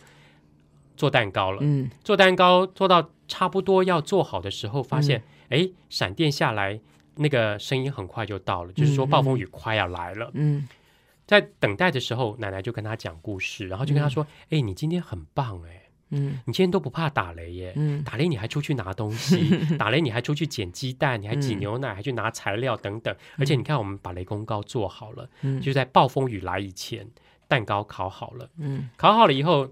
[0.95, 1.57] 做蛋糕了。
[1.59, 1.89] 嗯。
[2.05, 6.79] 做蛋糕做到差不多要做好的时候，发现哎、闪电下来，
[7.15, 10.31] 那个声音很快就到了，就是说暴风雨快要来了。
[10.35, 10.65] 嗯
[11.27, 19.37] 在等待的时候，奶奶就跟他讲故事，然后就跟他说：“哎、你今天很棒哎、嗯你今天都不怕打雷耶。”嗯打雷你还出去拿东西，
[19.77, 23.13] 打雷你还出去捡鸡蛋，你还挤嗯牛奶，还去拿材料等等。
[23.37, 27.05] 而且你看，我们把雷公糕做好了，嗯就在暴风雨来以前，
[27.49, 28.49] 蛋糕烤好了。
[28.57, 29.69] 嗯烤好了以后，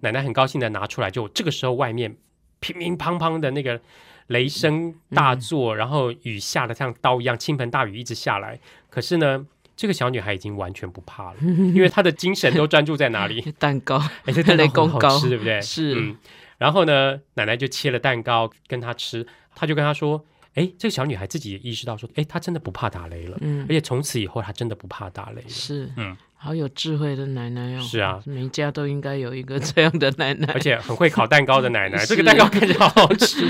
[0.00, 2.16] 奶奶很高兴的拿出来，就这个时候外面
[2.60, 3.80] 乒乒乓乓的那个
[4.28, 8.60] 雷声大作，然后雨下的像刀一样，倾盆大雨一直下来。
[8.88, 9.44] 可是呢，
[9.76, 13.40] 这个小女孩已经完全不怕了，因为她的精神都专注在哪里？
[13.58, 15.60] 蛋糕哎，这蛋糕 很好吃，对不对？
[15.62, 16.16] 是嗯。
[16.58, 27.80] 然后呢，奶奶就切了蛋糕跟她吃，她就跟她说：“哎，这个小女孩自己也意识到说，哎，她真的不怕打雷了，嗯而且从此以后她真的不怕打雷了。”是嗯，好有智慧的奶奶哦。
[27.80, 30.52] 是啊，每家都应该有一个 这样的奶奶。
[30.52, 33.46] 而且很会烤蛋糕的奶奶，这个蛋糕看起来好好吃。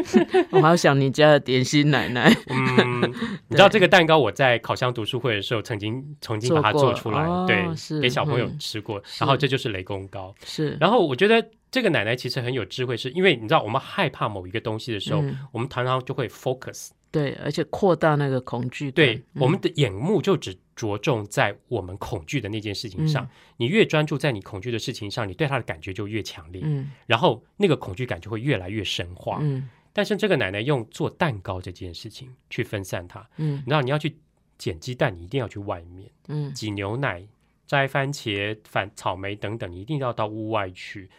[0.50, 3.12] 我好想你家的点心奶奶嗯，
[3.48, 8.98] 你知道这个蛋糕我在烤箱读书会的时候曾经曾经把它做出来，哦对，是给小朋友嗯吃过。
[9.04, 10.34] 是然后这就是雷公糕。
[10.42, 18.90] 是，然后我觉得这个奶奶其实很有智慧，是因为你知道我们害怕某一个东西的时候，嗯我们常常就会 focus，对，而且扩大那个恐惧。
[18.90, 23.24] 对，嗯我们的眼目就只着重在我们恐惧的那件事情上。
[23.24, 29.38] 嗯你越专注在你恐惧的事情上，你对它的感觉就越强烈，嗯然后那个恐惧感就会越来越深化。
[29.40, 34.16] 嗯但是这个奶奶用做蛋糕这件事情去分散它，嗯你知道你要去
[34.56, 37.26] 捡鸡蛋，你一定要去外面嗯挤牛奶、
[37.66, 41.10] 摘番茄、反草莓等等，你一定要到屋外去。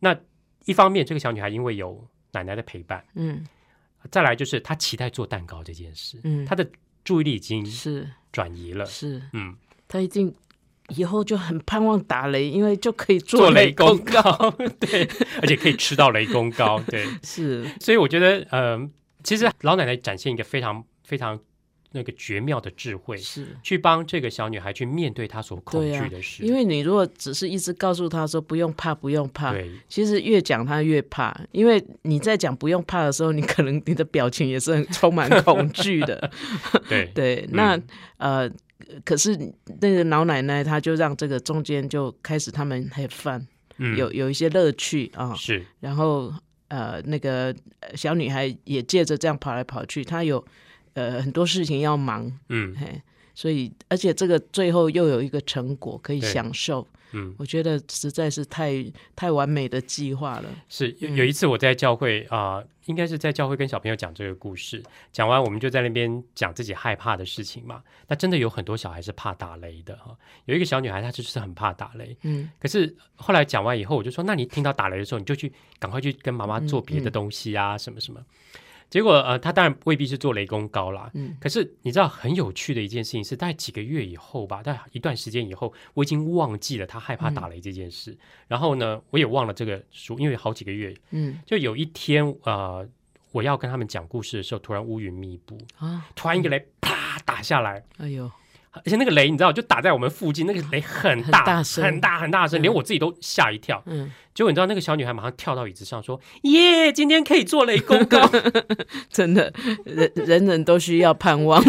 [0.00, 0.18] 那
[0.64, 3.46] 一方面，这个小女孩因为有奶奶的陪伴，嗯
[4.10, 6.68] 再来就是他期待做蛋糕这件事，嗯，他的
[7.04, 8.84] 注意力已经是转移了。
[8.86, 9.56] 是，嗯，
[9.88, 10.34] 他已经
[10.88, 14.22] 以后就很盼望打雷，因为就可以做雷雷公糕。
[14.22, 15.08] 糕，对，
[15.40, 17.06] 而且可以吃到雷公糕，对。
[17.22, 18.90] 是，所以我觉得，呃，
[19.22, 21.38] 其实老奶奶展现一个非常非常
[21.92, 23.46] 那个绝妙的智慧，是。
[23.62, 26.44] 去帮这个小女孩去面对她所恐惧的事。
[26.44, 36.30] 因为你如果只是一直告诉她说不用怕，不用怕，对其实越讲她越怕，因为你在讲不用怕的时候，你可能你的表情也是很充满恐惧的。
[36.88, 37.80] 对 对，嗯那、
[38.18, 38.50] 呃，
[39.04, 39.36] 可是
[39.80, 43.42] 那个老奶奶她就让这个中间就开始他们 have fun，、
[43.78, 46.32] 嗯有有一些乐趣啊，是然后
[46.68, 50.44] 呃那个呃小女孩也借着这样跑来跑去，她有
[50.96, 53.00] 呃很多事情要忙，嗯嘿，
[53.34, 60.48] 所以而且这个最后又有一个成果可以享受，嗯我觉得实在是太太完美的计划了。
[60.68, 64.82] 是有一次我在教会啊、应该是在教会跟小朋友讲这个故事，
[65.12, 67.82] 讲完我们就在那边讲自己害怕的事情嘛。
[68.08, 78.20] 那真的有很多小孩是怕打雷的哈，有一个小女孩她就是很怕打雷，嗯可是后来讲完以后，我就说，那你听到打雷的时候，你就去赶快去跟妈妈做别的东西啊，什么什么。
[78.88, 81.36] 结果呃，他当然未必是做雷公高啦，嗯。
[81.40, 88.16] 可是你知道很有趣的一件事情是，大概几个月以后吧，大概一段时间以后，我已经忘记了他害怕打雷这件事。
[88.46, 91.38] 然后呢，我也忘了这个书，因为好几个月，嗯。
[91.44, 92.88] 就有一天呃，
[93.32, 98.30] 我要跟他们讲故事的时候，突然乌云密布，啊，突然一个雷啪打下来，哎呦，
[98.84, 103.82] 而且那个雷你知道就打在我们附近，那个雷很大很大声很大很大声，嗯连我自己都吓一跳。
[103.86, 108.20] 嗯，结果你知道那个小女孩马上跳到椅子上说：“耶，今天可以做雷公糕。
[109.10, 109.52] 真的，
[109.84, 111.62] 人人人都需要盼望。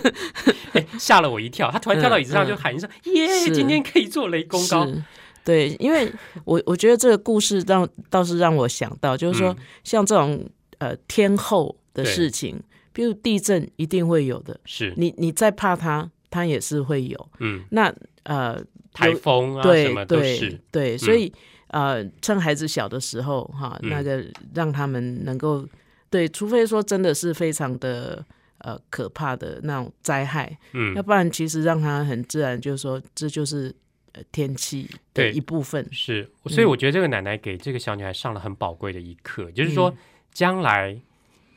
[0.72, 1.70] 哎”吓了我一跳。
[1.70, 4.86] 她突然跳到椅子上嗯就喊一声：“耶，今天可以做雷公糕。
[4.86, 5.02] 是，
[5.44, 6.10] 对，因为
[6.44, 12.60] 我我觉得这个故事让倒是让我想到，就是说、嗯像这种呃天后的事情，
[12.92, 17.28] 比如地震一定会有的，是，你你再怕它，它也是会有。
[17.38, 18.60] 嗯，那呃，
[18.92, 20.60] 台风啊对什么都是。
[20.72, 21.32] 对，所以、
[21.68, 25.64] 呃，趁孩子小的时候哈，嗯那个让他们能够
[26.10, 28.24] 对，除非说真的是非常的。
[28.64, 33.74] 呃，可怕的那种灾害，嗯要，不然其实让他很自然，就是说这就是
[34.12, 35.84] 呃天气的对一部分。
[35.90, 36.30] 是。
[36.46, 39.92] 所以我觉得这个奶奶给这个小女孩上了很宝贵的一课，就是说
[40.32, 40.96] 将来。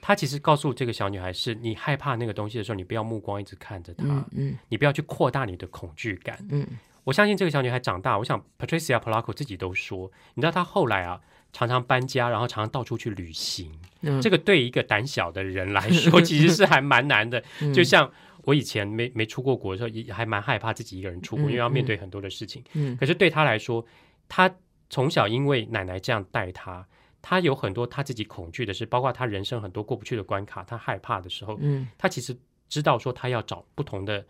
[0.07, 6.37] 她其实告诉这个小女孩是，你害怕那个东西的时候，你不要目光一直看着它，嗯嗯你不要去扩大你的恐惧感。
[6.51, 6.63] 嗯
[7.05, 11.19] 我相信这个小女孩长大，我想 Patricia Polacco 自己都说，你知道她后来啊，
[11.51, 13.71] 常常搬家，然后常常到处去旅行。
[14.01, 17.43] 嗯，这个对一个胆小的人来说， 其实是还蛮难的。
[17.61, 18.11] 嗯就像
[18.43, 22.63] 我以前没没出过国的时候，也还蛮害怕自己一个人出国，嗯因为要面对很多的事情。
[22.73, 23.83] 嗯可是对她来说，
[24.29, 24.55] 她
[24.87, 26.87] 从小因为奶奶这样带他，
[27.27, 32.37] 他有很多他自己恐惧的事，包括他人生很多过不去的关卡，他害怕的时候，嗯他其实
[32.69, 34.23] 知道说他要找不同的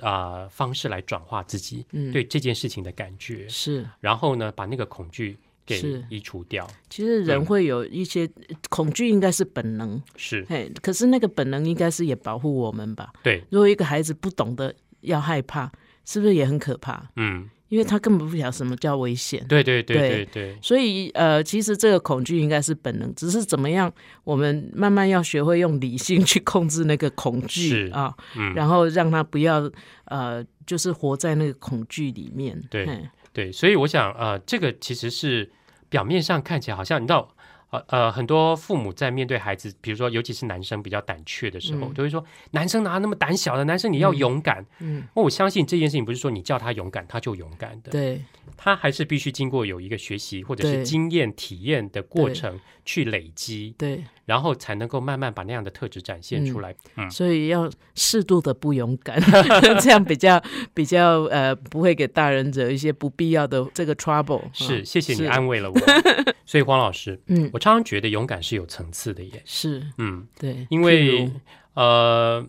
[0.00, 3.88] 啊、呃方式来转化自己嗯，对这件事情的感觉，是。
[4.00, 5.78] 然后呢，把那个恐惧给
[6.10, 6.66] 移除掉。
[6.90, 8.28] 其实人嗯会有一些
[8.68, 13.12] 恐惧，应该是本能，是哎，可是那个本能应该是也保护我们吧？
[13.22, 15.70] 对，如果一个孩子不懂得要害怕，
[16.04, 17.08] 是不是也很可怕？
[17.14, 19.42] 嗯，因为他根本不晓得什么叫危险。
[19.48, 23.90] 对对对对对对，所以，呃，其实这个恐惧应该是本能，只是怎么样，
[24.24, 29.70] 我们慢慢要学会用理性去控制那个恐惧啊，嗯，然后让他不要
[30.04, 32.62] 呃，就是活在那个恐惧里面。
[32.68, 35.50] 对嘿对，所以我想，呃，这个其实是
[35.88, 37.26] 表面上看起来好像你知道。
[37.72, 43.64] 呃呃，很多父母在面对孩子，比如说尤其是男生比较胆怯的时候，嗯都会说：“男生哪那么胆小的？
[43.64, 44.64] 男生你要勇敢。
[44.80, 48.22] 嗯，我相信这件事情不是说你叫他勇敢他就勇敢的，对
[48.56, 56.74] 他还是必须经过有一个学习或者是经验体验的过程去累积，对，然后才能够慢慢把那样的特质展现出来。
[56.96, 59.18] 嗯，所以要适度的不勇敢，
[59.80, 60.42] 这样比较
[60.74, 64.42] 比较呃，不会给大人惹一些不必要的这个 trouble。
[64.52, 65.80] 是，嗯谢谢你安慰了我。
[66.44, 69.40] 所以黄老师，嗯，我常常觉得勇敢是有层次的耶。
[69.44, 71.30] 是嗯，对，因为
[71.74, 72.44] 呃，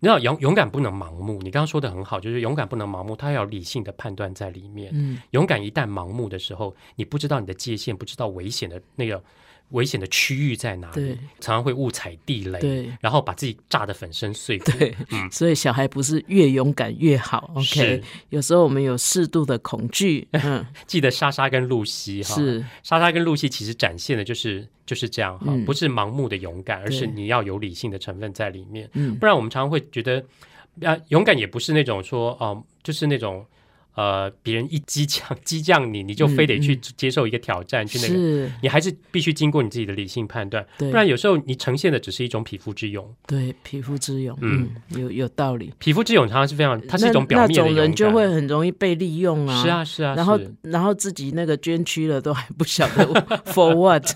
[0.00, 4.90] 你知道勇勇敢不能盲目，你刚刚说的很好，就是勇敢不能盲目，它要理性的判断在里面。
[4.92, 9.24] 嗯勇敢一旦盲目的时候，你不知道你的界限，不知道危险的那个
[9.70, 11.08] 危险的区域在哪里对，
[11.40, 12.92] 常常会误踩地雷，对。
[13.00, 14.70] 然后把自己炸得粉身碎骨。
[14.72, 15.30] 对，嗯。
[15.30, 18.02] 所以小孩不是越勇敢越好，OK。
[18.30, 22.64] 有时候我们有适度的恐惧， 嗯，记得莎莎跟露西哈，是。
[22.82, 25.64] 莎莎跟露西其实展现的就是就是这样哈，嗯。
[25.64, 28.88] 不是盲目的勇敢，而是你要有理性的成分在里面。
[28.94, 29.14] 嗯。
[29.16, 30.24] 不然我们常常会觉得，
[30.82, 33.44] 啊，勇敢也不是那种说哦、就是那种
[33.94, 38.14] 呃，别人一激将激将你，你就非得去嗯接受一个挑战，去那个。
[38.14, 43.14] 是，你还是必须经过你自己的理性判断，不然有时候你呈现的只是一种匹夫之勇。
[43.26, 45.72] 对，匹夫之勇，嗯嗯，有有道理。
[45.78, 49.62] 匹夫之勇常常是非常，它是一种表面的那那种人就会很容易被利用啊。
[49.62, 53.04] 是啊是啊，然后，然后自己那个捐躯了，都还不晓得
[53.52, 54.06] for what，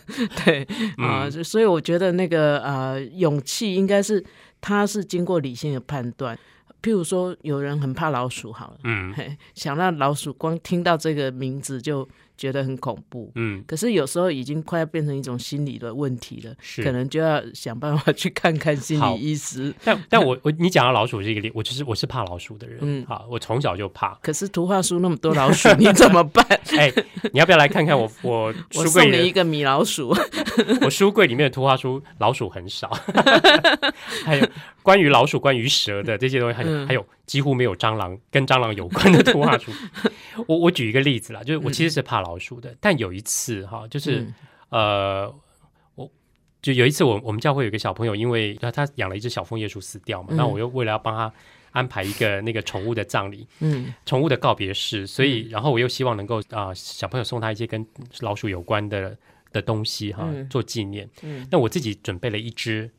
[0.45, 0.63] 对
[0.97, 4.25] 啊、嗯所以我觉得那个呃勇气应该是
[4.61, 6.39] 他是经过理性的判断。
[6.85, 9.15] 譬如说，有人很怕老鼠，好了，嗯，
[9.55, 13.31] 想让老鼠光听到这个名字就觉得很恐怖。
[13.35, 19.73] 嗯，可是有时候已经快要变成一种心理的问题了，是可能就要想办法去看看心理医师。
[19.85, 24.15] 但但我我你讲到老鼠这个例，我就是我是怕老鼠的人，嗯嗯，好，我从小就怕。
[24.23, 26.45] 可是图画书那么多老鼠， 你怎么办？
[26.77, 26.93] 哎，
[27.33, 30.15] 你要不要来看看我我我书柜里的送你一个米老鼠。
[30.83, 32.89] 我书柜里面的图画书老鼠很少，
[34.25, 34.47] 还有
[34.83, 39.73] 关于老鼠、关于蛇的这些东西，还有、嗯还有几乎没有蟑螂跟蟑螂有关的图画书。
[40.47, 44.35] 我我举一个例子啦，就是我其实是怕老鼠的，但有一次哈，就是、嗯。
[44.71, 45.33] 呃，
[45.95, 46.11] 我
[46.61, 50.37] 就有一次我我们教会有一个小朋友，因为他他养了一只小枫叶鼠死掉嘛，嗯。
[50.37, 51.33] 那我又为了要帮他
[51.71, 53.95] 安排一个那个宠物的葬礼，嗯。
[54.05, 57.87] 宠物的告别式，所以然后我又希望能够啊、小朋友送他一些跟
[58.21, 59.17] 老鼠有关的
[59.53, 60.49] 的东西哈，嗯。
[60.49, 61.09] 做纪念。
[61.23, 61.47] 嗯。
[61.53, 62.91] 那我自己准备了一只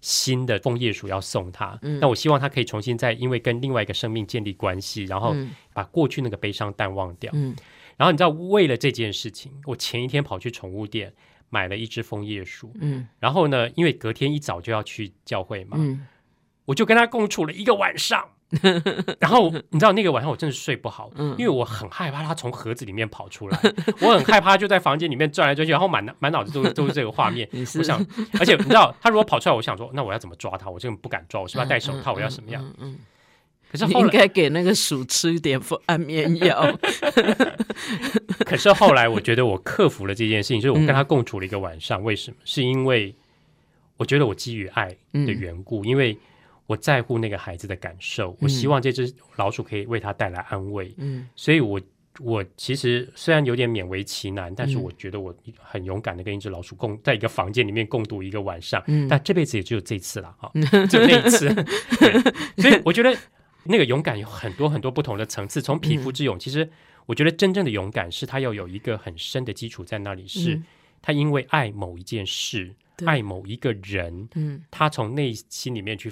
[0.00, 1.98] 新的枫叶鼠要送他，嗯。
[1.98, 5.50] 那我希望他可以重新再因为跟另外一个生命建立关系，然后嗯。
[5.72, 7.32] 把过去那个悲伤淡忘掉。
[7.34, 7.56] 嗯
[7.96, 11.12] 然后你知道，为了这件事情，我前一天跑去宠物店
[11.50, 16.06] 买了一只枫叶鼠，嗯然后呢，因为隔天一早就要去教会嘛，嗯
[16.64, 18.28] 我就跟他共处了一个晚上。
[19.18, 23.58] 然后你知道那个晚上我真的睡不好，嗯因为我很害怕他从盒子里面跑出来，
[24.00, 27.48] 我很害怕就在房间里面转来转去，然后满满脑子都是都是这个画面。
[27.52, 27.98] 我想，
[28.38, 30.70] 而且你知道他如果跑出来，我想说，那我要怎么抓他？
[30.70, 32.12] 我根本不敢抓，我是不是要戴手套？
[32.12, 32.64] 我要什么样？
[33.76, 36.78] 可是应该给那个鼠吃一点安眠药。
[38.46, 42.02] 可是后来，我觉得我克服了这件事情，就是我跟嗯他共处了一个晚上。
[42.04, 42.36] 为什么？
[42.44, 43.12] 是因为
[43.96, 46.16] 我觉得我基于爱的缘故，因为
[46.66, 50.94] 我在乎那个孩子的感受，我希望这只老鼠可以为他带来安慰。
[50.98, 51.80] 嗯所以我
[52.20, 60.48] 我其实虽然有点勉为其难，但是嗯我觉得我很勇敢的跟一只老鼠共在一个房间里面共度一个晚上，嗯但这辈子也只有这次了哈，
[60.88, 61.48] 只有那一次。
[62.58, 63.16] 所以我觉得
[63.64, 66.68] 那个勇敢有很多很多不同的层次，从匹夫之勇，其实
[67.06, 70.64] 我觉得真正的勇敢是他要有一个很深的基础在那里，是嗯。
[71.02, 73.06] 他因为爱某一件事，对。
[73.06, 76.10] 爱某一个人，嗯，他从内心里面去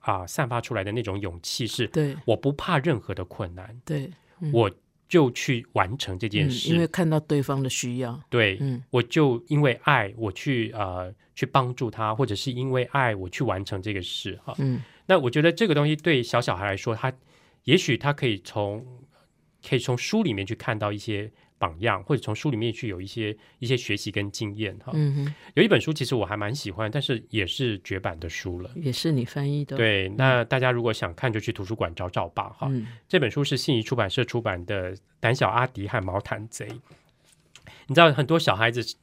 [0.00, 2.16] 啊散发出来的那种勇气是，对。
[2.24, 4.50] 我不怕任何的困难，对，嗯。
[4.52, 4.70] 我
[5.06, 6.72] 就去完成这件嗯事。
[6.72, 8.18] 因为看到对方的需要。
[8.30, 8.82] 对，嗯。
[8.88, 14.54] 我就因为爱，我去呃去帮助他，或者是因为爱，我去完成这个事哈。
[14.58, 17.12] 嗯那我觉得这个东西对小小孩来说，他
[17.64, 18.84] 也许他可以从
[19.68, 24.90] 可以从书里面去看到一些榜样，或者从书里面去有一些一些学习跟经验哈。
[24.94, 28.70] 嗯哼，有一本书其实我还蛮喜欢，但是也是绝版的书了。
[28.74, 32.66] 也是你翻译的。，对，那大家如果想看，就去图书馆找找吧哈。
[32.70, 36.66] 嗯这本书是信宜出版社出版的《胆小阿迪和毛毯贼》。
[37.86, 38.96] 你知道很多小孩子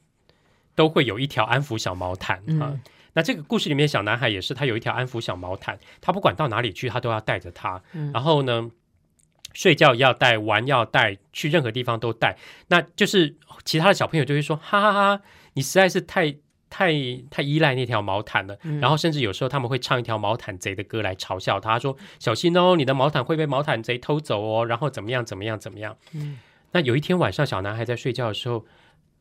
[0.74, 2.72] 都会有一条安抚小毛毯啊。
[2.72, 2.80] 嗯
[3.14, 7.82] 那这个故事里面，小男孩也是，他有一条安抚小毛毯，他不管到哪里去，他都要带着它。
[7.92, 8.70] 嗯然后呢，
[9.52, 12.36] 睡觉要带，玩要带，去任何地方都带。
[12.68, 15.22] 那就是其他的小朋友就会说：“哈哈哈
[15.54, 16.36] 你实在是太
[16.68, 16.92] 太
[17.30, 18.56] 太依赖那条毛毯了。
[18.62, 25.96] 嗯然后甚至有时候他们会唱一条毛毯贼的歌来嘲笑他，说：“小心哦，你的毛毯会被毛毯贼偷走哦。”然后怎么样怎么样怎么样。
[26.12, 26.38] 嗯
[26.72, 28.64] 那有一天晚上，小男孩在睡觉的时候，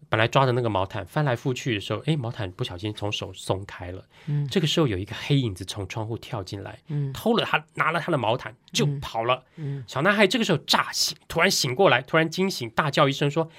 [0.07, 4.03] 本来抓着那个毛毯翻来覆去的时候，哎，毛毯不小心从手松开了。
[4.27, 9.43] 嗯这个时候有一个黑影子从窗户跳进来，嗯偷了他，拿了他的毛毯就嗯跑了。
[9.57, 13.49] 嗯小男孩这个时候乍醒，突然醒过来，突然惊醒，大叫一声说：“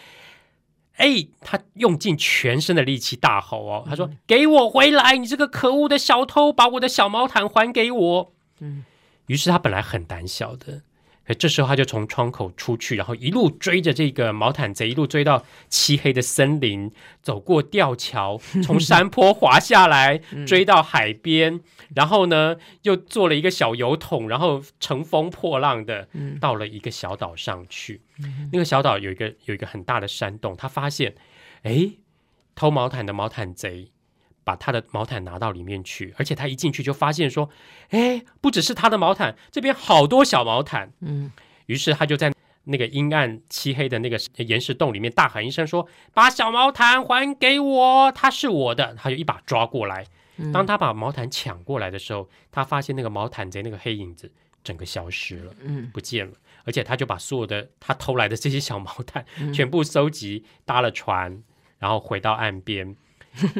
[0.96, 5.16] 哎！”他用尽全身的力气大吼哦，他说：“嗯给我回来！
[5.16, 8.84] 你这个可恶的小偷，把我的小毛毯还给我！”嗯
[9.26, 10.82] 于是他本来很胆小的，
[11.26, 16.90] 可这时候他就从窗口出去，然后一路追着这个毛毯贼，一路追到漆黑的森林，
[17.22, 21.60] 走过吊桥，从山坡滑下来， 追到海边，
[21.94, 28.00] 然后呢又做了一个小油桶，然后乘风破浪的嗯到了一个小岛上去。
[28.52, 31.14] 那个小岛有一个有一个很大的山洞，他发现，
[31.62, 31.92] 哎，
[32.56, 33.92] 偷毛毯的毛毯贼。
[34.44, 37.50] 把他的毛毯拿到里面去，而且他一进去就发现说，
[37.90, 40.92] 哎，不只是他的毛毯，这边好多小毛毯。
[41.00, 41.30] 嗯
[41.66, 42.32] 于是他就在
[42.64, 50.04] 那个阴暗漆黑的那个岩石洞里面大喊一声说：“把小毛毯还给我，它是我的。”他就一把抓过来。
[50.36, 54.32] 嗯当他把毛毯抢过来的时候，他发现那个毛毯贼那个黑影子
[54.64, 56.32] 整个消失了，嗯不见了。
[56.64, 61.42] 而且他就把所有的他偷来的这些小毛毯嗯全部收集，搭了船，
[61.78, 62.96] 然后回到岸边。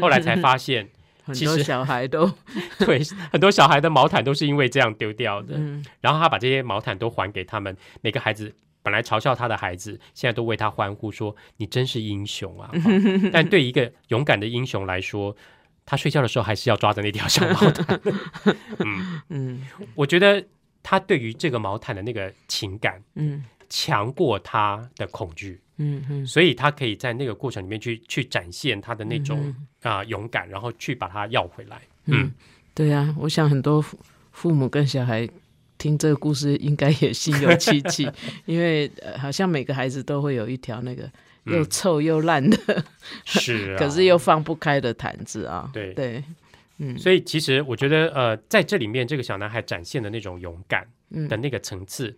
[0.01, 0.89] 后来才发现，
[1.25, 2.31] 很多其实小孩都
[2.79, 3.01] 对
[3.31, 5.55] 很多小孩的毛毯都是因为这样丢掉的。
[5.57, 12.71] 嗯然后他把这些毛毯都还给他们，每个孩子本来嘲笑他的孩子，现在都为他欢呼说：“你真是英雄啊！
[12.83, 12.91] ”哈
[13.33, 15.37] 但对一个勇敢的英雄来说，
[15.85, 18.01] 他睡觉的时候还是要抓着那条小毛毯。
[18.79, 20.45] 嗯， 嗯我觉得
[20.83, 26.27] 他对于这个毛毯的那个情感嗯强过他的恐惧，嗯嗯。
[26.27, 29.53] 所以他可以在那个过程里面去去展现他的那种
[29.83, 31.81] 啊、勇敢，然后去把它要回来。
[32.05, 32.31] 嗯，
[32.75, 33.99] 对啊，我想很多父
[34.33, 35.29] 父母跟小孩
[35.79, 38.11] 听这个故事应该也心有戚戚，
[38.45, 41.11] 因为、呃、好像每个孩子都会有一条那个
[41.45, 42.85] 又臭又烂的，
[43.25, 45.71] 是、啊， 可是又放不开的毯子啊。
[45.73, 45.95] 对。
[45.95, 46.23] 对，
[46.79, 46.99] 嗯。
[46.99, 51.27] 所以其实我觉得，呃，在这里面这个小男孩展现的那种勇敢嗯。
[51.29, 52.15] 的那个层次，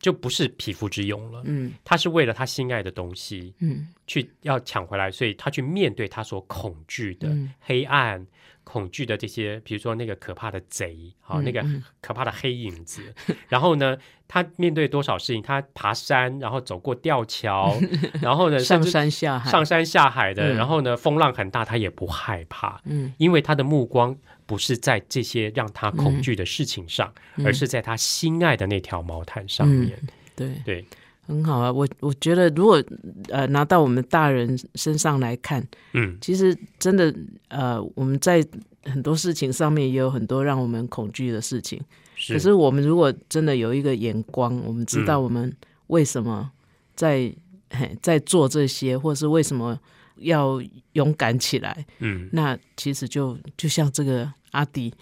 [0.00, 1.72] 就不是匹夫之勇了，嗯。
[1.84, 7.52] 他是为了他心爱的东西嗯去要抢回来，所以他去面对他所恐惧的嗯。
[7.60, 8.26] 黑暗。
[8.68, 11.84] 恐惧的这些，比如说那个可怕的贼，好、那个嗯。
[12.00, 13.00] 可怕的黑影子，
[13.48, 13.96] 然后呢，
[14.26, 15.40] 他面对多少事情？
[15.40, 17.78] 他爬山，然后走过吊桥，
[18.20, 20.56] 然后呢，上山下海，上山下海的，嗯。
[20.56, 23.14] 然后呢，风浪很大，他也不害怕，嗯。
[23.18, 27.46] 因为他的目光不是在这些让他恐惧的事情上，嗯。
[27.46, 29.96] 而是在他心爱的那条毛毯上面。
[30.34, 30.84] 对，对，
[31.26, 31.72] 很好啊。
[31.72, 32.82] 我我觉得如果
[33.28, 37.14] 呃拿到我们大人身上来看，嗯，其实真的
[37.48, 38.44] 呃我们在
[38.84, 41.80] 很多事情上面也有很多让我们恐惧的事情。
[42.14, 42.32] 是。
[42.32, 45.56] 可是我们如果真的有一个眼光，我们知道嗯我们
[45.88, 46.50] 为什么
[46.94, 47.34] 在、
[47.70, 49.78] 嘿在做这些，或是为什么
[50.18, 50.62] 要
[50.92, 54.92] 勇敢起来，嗯，那其实就就像这个阿迪，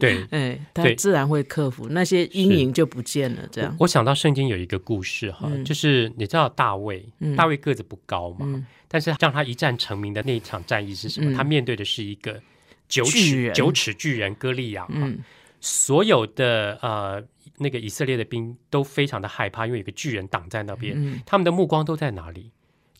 [0.00, 0.24] 对。
[0.30, 0.94] 哎，他对。
[0.94, 3.48] 自然会克服那些阴影就不见了。
[3.52, 5.64] 这样，我想到圣经有一个故事哈，嗯。
[5.64, 7.36] 就是你知道大卫，嗯。
[7.36, 8.66] 大卫个子不高嘛，嗯。
[8.88, 11.30] 但是让他一战成名的那一场战役是什么？
[11.30, 11.34] 嗯。
[11.34, 12.40] 他面对的是一个
[12.88, 15.18] 九尺九尺巨人歌利亚，嗯。
[15.60, 17.22] 所有的呃
[17.58, 21.20] 那个以色列的兵都非常的害怕，因为有个巨人挡在那边，嗯。
[21.24, 22.50] 他们的目光都在哪里？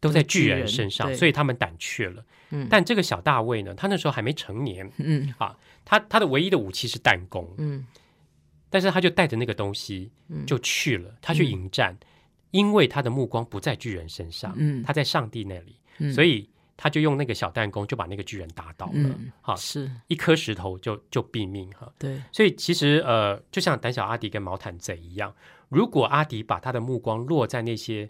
[0.01, 2.25] 都在巨人身上，所以他们胆怯了。
[2.51, 2.67] 嗯。
[2.71, 5.33] 但这个小大卫呢，他那时候还没成年，嗯。
[5.39, 7.87] 啊他他的唯一的武器是弹弓，嗯。
[8.69, 10.47] 但是他就带着那个东西嗯。
[10.47, 11.97] 就去了，他去迎战，
[12.51, 21.93] 因为他的目光不在巨人身上，嗯他在上帝那里，嗯，所以他就用那个小弹弓就把那个巨人打倒了，嗯哈，是一颗石头就就毙命哈。
[21.99, 25.35] 对，所以其实呃，就像胆小阿迪跟毛毯贼一样，
[25.69, 28.09] 如果阿迪把他的目光落在那些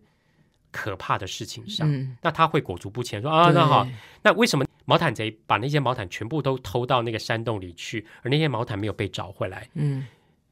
[0.70, 2.16] 可怕的事情上，嗯。
[2.22, 3.86] 那他会裹足不前，说啊，那好，
[4.22, 10.06] 那为什么毛毯贼把那些毛毯全部都偷到那个山洞里去，而那些毛毯没有被找回来，嗯。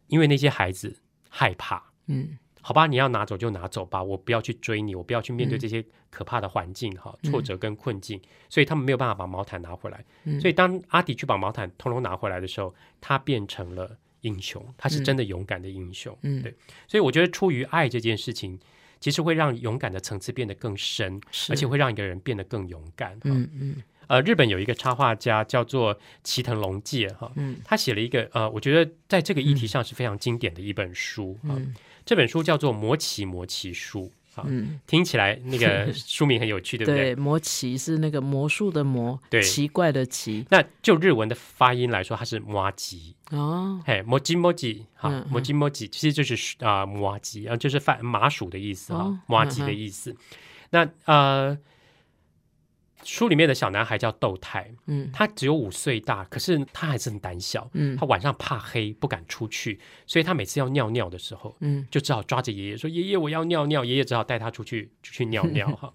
[0.09, 0.97] 因为那些孩子
[1.29, 1.83] 害怕。
[2.07, 2.39] 嗯。
[2.61, 5.61] 好吧，你要拿走就拿走吧，我不要去追你，我不要去面对嗯。
[5.61, 7.31] 这些可怕的环境哈、嗯。
[7.31, 10.05] 挫折跟困境，所以他们没有办法把毛毯拿回来。
[10.25, 10.41] 嗯。
[10.41, 16.17] 所以当阿迪去把毛毯通通拿回来的时候，他变成了英雄，他是真的勇敢的英雄。
[16.23, 16.43] 嗯。
[16.43, 16.55] 对，
[16.87, 18.59] 所以我觉得出于爱这件事情，
[19.01, 23.13] 其实会让勇敢的层次变得更深，而且会让一个人变得更勇敢。
[23.15, 23.21] 哈。
[23.25, 23.83] 嗯嗯。
[24.09, 27.57] 呃，日本有一个插画家叫做齐藤龙介哈，嗯。
[27.65, 31.53] 他写了一个呃，我觉得在这个议题上是非常经典的一本书啊。
[31.57, 31.75] 嗯。
[32.07, 34.05] 这本书叫做《魔奇魔奇书》
[34.39, 37.15] 啊，嗯，听起来那个 书名很有趣，对不对？
[37.15, 39.43] 对，魔奇是那个魔术的魔，对。
[39.43, 40.45] 奇怪的奇。
[40.51, 45.27] 那就日文的发音来说，它是摩吉，哦，嘿，摩吉摩吉，哈嗯，嗯。
[45.31, 50.15] 摩吉摩吉，其实就是啊摩吉，啊，就是发麻薯的意思哈哦，摩吉的意思。
[50.71, 51.57] 那呃，
[53.05, 65.95] 书里面的小男孩叫豆太，嗯他只有五岁大，可是他还是很胆小，嗯他晚上怕黑，不敢出去，所以他每次要尿尿的时候，嗯就只好抓着爷爷说：“爷爷，我要尿尿。”爷爷只好带他出去出去尿尿 哈。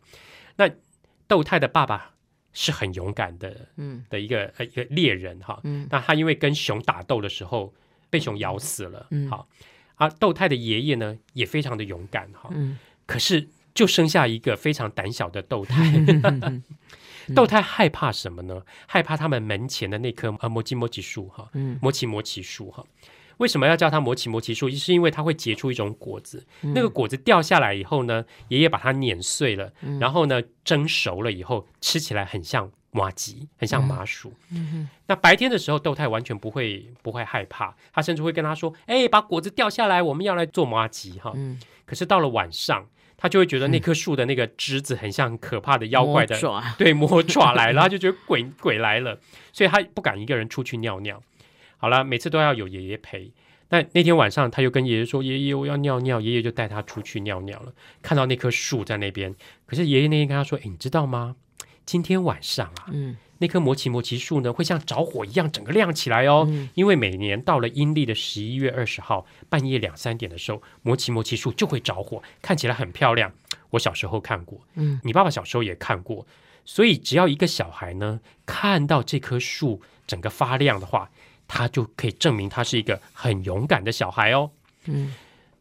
[0.55, 0.69] 那
[1.27, 2.13] 豆太的爸爸
[2.53, 5.59] 是很勇敢的嗯的一个呃一个猎人哈。
[5.63, 7.73] 嗯那他因为跟熊打斗的时候
[8.09, 9.47] 被熊咬死了，嗯好。
[9.95, 15.91] 而豆太的爷爷呢也非常的勇敢哈，嗯可是就生下一个非常胆小的豆太。
[17.33, 18.61] 豆太害怕什么呢？
[18.85, 22.83] 害怕他们门前的那棵呃摩奇摩奇树哈，嗯摩奇摩奇树哈。
[23.37, 24.69] 为什么要叫它摩奇摩奇树？
[24.69, 34.33] 是因为它会结出一种果子，嗯那个果子掉下来以后呢，爷爷把它碾碎了，嗯然后呢蒸熟了以后，吃起来很像麻吉，很像麻薯。
[34.51, 41.31] 嗯那白天的时候，豆太完全不会不会害怕，他甚至会跟他说：“哎、把果子掉下来，我们要来做麻吉哈。
[41.35, 42.85] 嗯，可是到了晚上，
[43.23, 46.37] 他就会觉得那棵树的那个枝子很像很可怕的妖怪的
[46.77, 49.17] 对，魔爪来了，他就觉得鬼鬼来了，
[49.53, 51.23] 所以他不敢一个人出去尿尿。
[51.77, 53.31] 好了，每次都要有爷爷陪。
[53.69, 57.71] 那那天晚上，他又跟爷爷说：“爷爷，我要尿尿。”爷爷就带他出去尿尿了。
[58.01, 59.33] 看到那棵树在那边，
[59.65, 61.37] 可是爷爷那天跟他说：“哎，你知道吗？
[61.85, 66.45] 今天晚上啊，嗯那棵魔奇魔奇树呢，会像着火一样整个亮起来哦。
[66.47, 73.33] 嗯因为每年到了阴历的十一月二十号半夜两三点的时候，魔奇魔奇树就会着火，看起来很漂亮。
[73.71, 76.25] 我小时候看过，嗯你爸爸小时候也看过，
[76.63, 81.11] 所以只要一个小孩呢看到这棵树整个发亮的话，
[81.45, 84.51] 他就可以证明他是一个很勇敢的小孩哦。
[84.85, 85.13] 嗯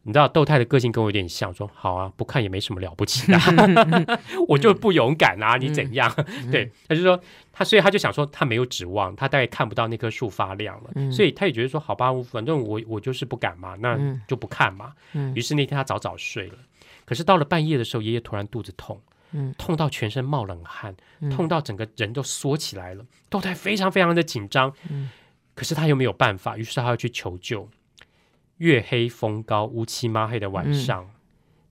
[0.05, 3.39] 你知道豆太的个性跟我有点像，说好啊，不看也没什么了不起的，
[4.49, 6.13] 我就不勇敢啊，你怎样？
[6.51, 7.21] 对，他就说
[7.53, 11.13] 他，所以他就想说他没有指望，他大概看不到那棵树发亮了，嗯。
[11.13, 14.21] 所以他也觉得说好吧，反正我我就是不敢嘛，那嗯。
[14.27, 14.93] 就不看嘛。
[15.13, 15.33] 嗯。
[15.37, 16.55] 于是那天他早早睡了，
[17.05, 19.01] 可是到了半夜的时候，爷爷突然肚子痛，
[19.31, 19.55] 嗯。
[19.57, 21.31] 痛到全身冒冷汗，嗯。
[21.31, 25.11] 痛到整个人都缩起来了，豆太非常非常的紧张，嗯。
[25.55, 27.69] 可是他又没有办法，于是他要去求救。
[28.63, 31.11] 月黑风高、乌漆抹黑的晚上，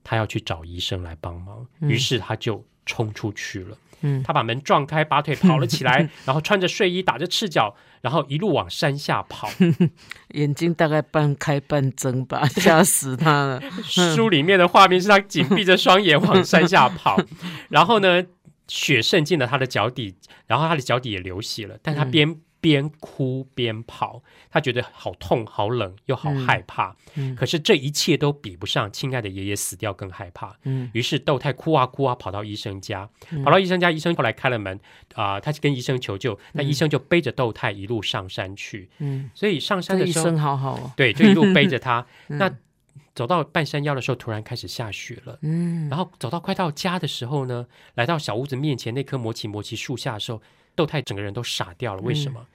[0.04, 3.78] 他要去找医生来帮忙，嗯于是他就冲出去了。
[4.04, 9.48] 嗯他把门撞开，拔腿跑了起来， 然后穿着睡衣，打着赤脚，然后一路往山下跑。
[10.34, 13.62] 眼睛大概半开半睁吧，吓死他了。
[13.86, 17.16] 书里面的画面是他紧闭着双眼往山下跑，
[17.70, 18.24] 然后呢，
[18.66, 20.16] 血渗进了他的脚底，
[20.48, 26.96] 然后他的脚底也流血了，但他边、边哭边跑，他觉得好痛、好冷又好害怕。
[27.16, 30.56] 嗯可是这一切都比不上亲爱的爷爷死掉更害怕。
[30.62, 34.78] 嗯于是豆太哭啊哭啊，跑到医生家，嗯跑到医生家，医生后来开了门，
[35.14, 38.88] 啊、他跟医生求救，那医生就背着豆太一路上山去。
[38.98, 40.92] 嗯，所以上山的时候，医生好好哦。
[40.96, 42.06] 对，就一路背着他。
[42.30, 42.50] 嗯那
[43.14, 45.38] 走到半山腰的时候，突然开始下雪了。
[45.42, 50.40] 嗯然后走到快到家的时候呢，来到小屋子面前那棵魔奇魔奇树下的时候，
[50.74, 52.02] 豆太整个人都傻掉了。
[52.02, 52.46] 为什么？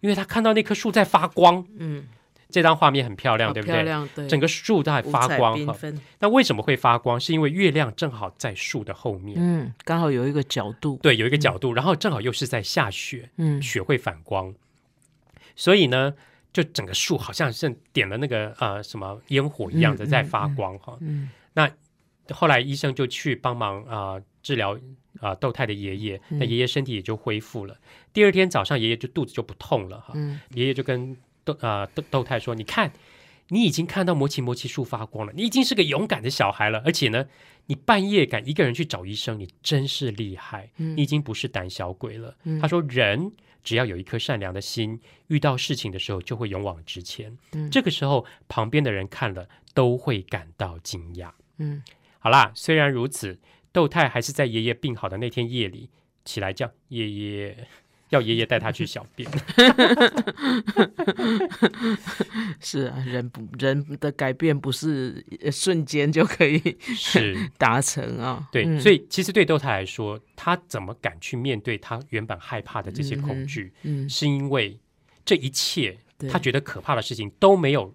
[0.00, 1.66] 因为他看到那棵树在发光。
[1.78, 2.06] 嗯，
[2.50, 3.74] 这张画面很漂亮，对不对？
[3.76, 5.76] 漂亮，对，整个树都在发光哈。
[6.20, 7.18] 那为什么会发光？
[7.18, 10.98] 是因为月亮正好在树的后面，嗯，刚好有一个角度。
[11.02, 14.54] 对，有一个角度，然后正好又是在下雪，嗯雪会反光，
[15.56, 16.14] 所以呢，
[16.52, 20.96] 就整个树好像是点了那个呃什么烟火一样的嗯在发光哈。
[21.00, 21.30] 嗯
[22.30, 24.78] 后来医生就去帮忙啊、呃治疗
[25.20, 27.76] 啊、呃豆太的爷爷，嗯那爷爷身体也就恢复了。
[28.12, 30.12] 第二天早上，爷爷就肚子就不痛了哈。
[30.14, 32.92] 嗯爷爷就跟豆啊、豆豆太说：“你看，
[33.48, 37.26] 你已经看到魔奇魔奇树发光了，你已经是个勇敢的小孩了，而且呢，
[37.66, 42.34] 你半夜敢一个人去找医生，你真是厉害，嗯你已经不是胆小鬼了。
[42.44, 47.36] 嗯他说：“人只要有一颗善良的心，遇到事情的时候就会勇往直前。
[47.52, 51.30] 嗯这个时候，旁边的人看了都会感到惊讶。
[51.58, 51.82] 嗯
[52.18, 53.38] 好啦，虽然如此，
[53.74, 55.90] 豆太还是在爷爷病好的那天夜里
[56.24, 57.66] 起来叫爷爷，
[58.10, 59.28] 要爷爷带他去小便。
[62.60, 66.60] 是啊，人不人的改变不是呃瞬间就可以
[66.94, 68.48] 是， 达成啊。
[68.52, 74.78] 对，嗯所以其实对豆太来说，他怎么敢去面对他原本害怕的这些恐惧，嗯，是因为
[75.24, 75.98] 这一切
[76.30, 77.92] 他觉得可怕的事情都没有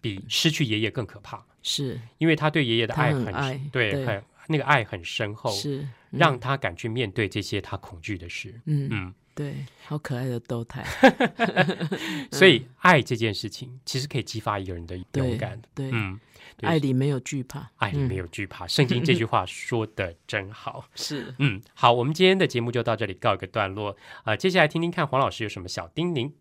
[0.00, 3.24] 比失去爷爷更可怕，是因为他对爷爷的爱很
[3.72, 5.80] 对很那个爱很深厚，是，
[6.10, 8.60] 嗯让他敢去面对这些他恐惧的事。
[8.66, 10.84] 嗯嗯，对，好可爱的豆太，
[12.32, 15.60] 所以爱这件事情其实可以激发一个人的勇敢。
[15.74, 16.18] 对，嗯，
[16.56, 18.66] 对爱里没有惧怕，爱里没有惧怕。
[18.66, 20.88] 圣经这句话说的真好。
[20.94, 23.96] 是嗯，好，我们今天的节目就到这里告一个段落。
[24.24, 26.32] 呃，接下来听听看黄老师有什么小叮咛。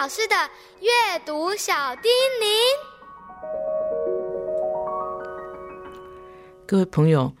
[0.00, 0.34] 老师的
[0.80, 2.46] 阅读小叮咛。
[6.66, 7.34] 各位朋友，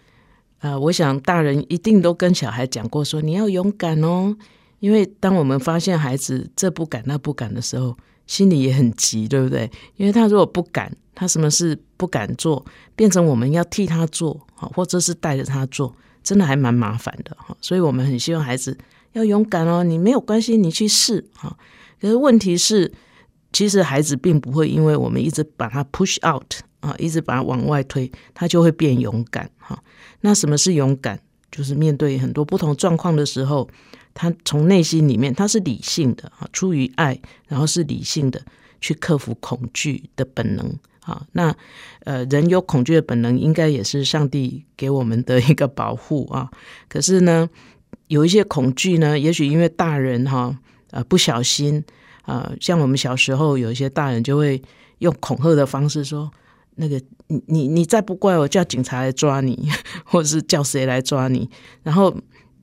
[0.58, 4.36] 呃，我想大人一定都跟小孩讲过说，你要勇敢哦，
[4.80, 7.96] 因为当我们发现孩子这不敢那不敢的时候，
[8.26, 9.70] 心里也很急，对不对？
[9.96, 12.62] 因为他如果不敢，他什么事不敢做，
[12.94, 17.56] 变成我们要替他做，或者是带着他做，真的还蛮麻烦的哈。
[17.62, 18.76] 所以我们很希望孩子
[19.12, 21.56] 要勇敢哦，你没有关系，你去试哈。
[22.00, 22.90] 可是问题是，
[23.52, 29.82] 其实孩子并不会因为我们一直把他 push out 啊，一直把他往外推，他就会变勇敢哈。
[30.22, 31.20] 那什么是勇敢？
[31.50, 33.68] 就是面对很多不同状况的时候，
[34.14, 38.40] 他从内心里面他是理性的啊，出于爱，然后是理性的
[38.80, 40.72] 去克服恐惧的本能
[41.02, 41.26] 啊。
[41.32, 41.52] 那
[42.04, 46.48] 呃，人有恐惧的本能，应该也是上帝给我们的一个保护啊。
[46.88, 47.50] 可是呢，
[48.06, 50.56] 有一些恐惧呢，也许因为大人哈
[50.90, 51.84] 呃不小心
[52.22, 54.62] 啊、像我们小时候有一些大人就会
[54.98, 56.30] 用恐吓的方式说。
[56.76, 59.68] 那个你你你再不乖，我叫警察来抓你，
[60.04, 61.46] 或者是叫谁来抓你，
[61.82, 62.16] 然后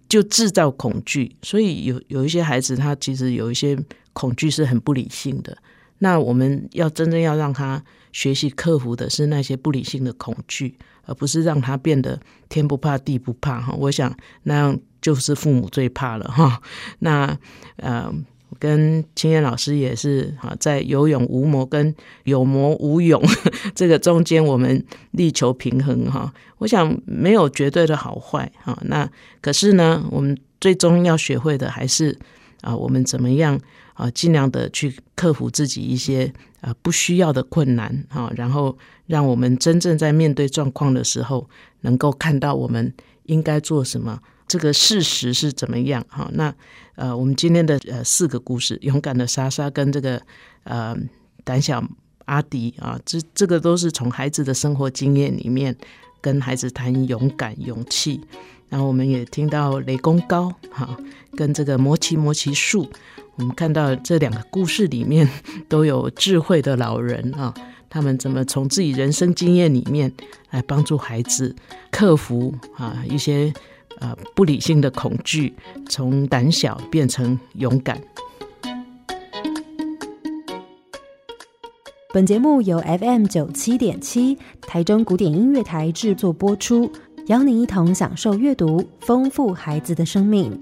[0.09, 1.35] 就制造恐惧。
[1.43, 3.77] 所以有有一些孩子，他其实有一些
[4.13, 5.55] 恐惧是很不理性的。
[5.99, 10.75] 那我们要真正要让他学习克服的是那些不理性的恐惧，
[11.07, 13.73] 而不是让他变得天不怕地不怕哈。
[13.79, 16.61] 我想那样就是父母最怕了哈。
[16.99, 17.35] 那
[17.77, 18.13] 呃。
[18.59, 21.93] 跟青燕老师也是哈，在有勇无谋跟
[22.23, 23.21] 有谋无勇
[23.75, 26.33] 这个中间，我们力求平衡哈。
[26.57, 28.75] 我想没有绝对的好坏哈。
[28.83, 29.07] 那
[29.41, 32.17] 可是呢，我们最终要学会的还是
[32.61, 33.59] 啊，我们怎么样
[33.97, 36.31] 啊，尽量的去克服自己一些
[36.61, 38.77] 啊不需要的困难啊，然后
[39.07, 41.49] 让我们真正在面对状况的时候，
[41.81, 42.93] 能够看到我们
[43.23, 44.21] 应该做什么。
[44.47, 46.05] 这个事实是怎么样？
[46.07, 46.53] 哈，那
[46.95, 50.21] 呃，我们今天的呃四个故事，勇敢的莎莎跟这个
[50.63, 50.95] 呃
[51.43, 51.83] 胆小
[52.25, 55.75] 阿迪啊，这这个都是从孩子的生活经验里面
[56.21, 58.21] 跟孩子谈勇敢、勇气。
[58.69, 60.97] 然后我们也听到雷公高哈，
[61.35, 62.89] 跟这个摩奇摩奇树，
[63.37, 65.27] 我们看到这两个故事里面
[65.69, 67.53] 都有智慧的老人啊，
[67.89, 70.11] 他们怎么从自己人生经验里面
[70.51, 71.55] 来帮助孩子
[71.91, 73.53] 克服啊一些。
[73.99, 75.55] 呃，不理性的恐惧，
[75.89, 77.99] 从胆小变成勇敢。
[82.13, 86.91] 本节目由 FM 九七点七台中古典音乐台制作播出，
[87.25, 90.61] 邀您一同享受阅读，丰富孩子的生命。